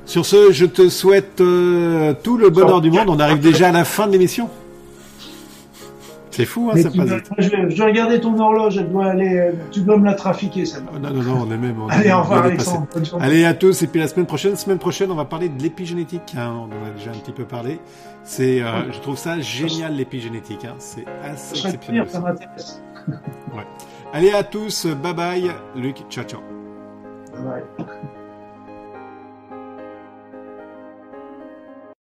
Sur 0.06 0.26
ce, 0.26 0.50
je 0.50 0.66
te 0.66 0.88
souhaite 0.88 1.40
euh, 1.40 2.14
tout 2.22 2.38
le 2.38 2.50
bonheur 2.50 2.80
du 2.80 2.90
monde. 2.90 3.10
On 3.10 3.20
arrive 3.20 3.40
déjà 3.40 3.68
à 3.68 3.72
la 3.72 3.84
fin 3.84 4.06
de 4.06 4.12
l'émission. 4.12 4.48
C'est 6.30 6.44
fou, 6.44 6.70
hein, 6.72 6.76
ça 6.80 6.90
passe 6.90 7.08
vite. 7.08 7.30
Je, 7.38 7.74
je 7.74 7.82
regardais 7.82 8.20
ton 8.20 8.38
horloge, 8.38 8.78
elle 8.78 8.90
doit 8.90 9.06
aller, 9.06 9.50
tu 9.72 9.80
dois 9.80 9.96
me 9.98 10.04
la 10.04 10.14
trafiquer, 10.14 10.64
ça. 10.64 10.78
Oh, 10.94 10.98
non, 10.98 11.10
non, 11.10 11.22
non, 11.22 11.46
on 11.48 11.50
est 11.52 11.56
même. 11.56 11.76
Allez, 11.88 12.12
au 12.12 12.20
revoir, 12.22 12.44
Alexandre. 12.44 12.86
Allez 13.20 13.44
à 13.44 13.54
tous, 13.54 13.82
et 13.82 13.86
puis 13.88 14.00
la 14.00 14.08
semaine 14.08 14.26
prochaine, 14.26 14.54
semaine 14.56 14.78
prochaine, 14.78 15.10
on 15.10 15.16
va 15.16 15.24
parler 15.24 15.48
de 15.48 15.60
l'épigénétique. 15.62 16.34
Hein, 16.36 16.52
on 16.56 16.64
en 16.64 16.86
a 16.86 16.90
déjà 16.96 17.10
un 17.10 17.14
petit 17.18 17.32
peu 17.32 17.44
parlé. 17.44 17.80
C'est, 18.22 18.62
euh, 18.62 18.92
je 18.92 18.98
trouve 19.00 19.16
ça 19.18 19.40
génial 19.40 19.94
l'épigénétique. 19.96 20.64
Hein, 20.64 20.74
c'est 20.78 21.04
assez 21.24 21.58
exceptionnel. 21.58 22.08
ça 22.08 22.20
m'intéresse. 22.20 22.82
ouais. 23.08 23.66
Allez 24.12 24.30
à 24.32 24.42
tous, 24.44 24.86
bye 24.86 25.14
bye, 25.14 25.50
Luc, 25.74 26.04
ciao 26.10 26.24
ciao. 26.24 26.40
Bye 27.32 27.64
bye. 27.78 27.86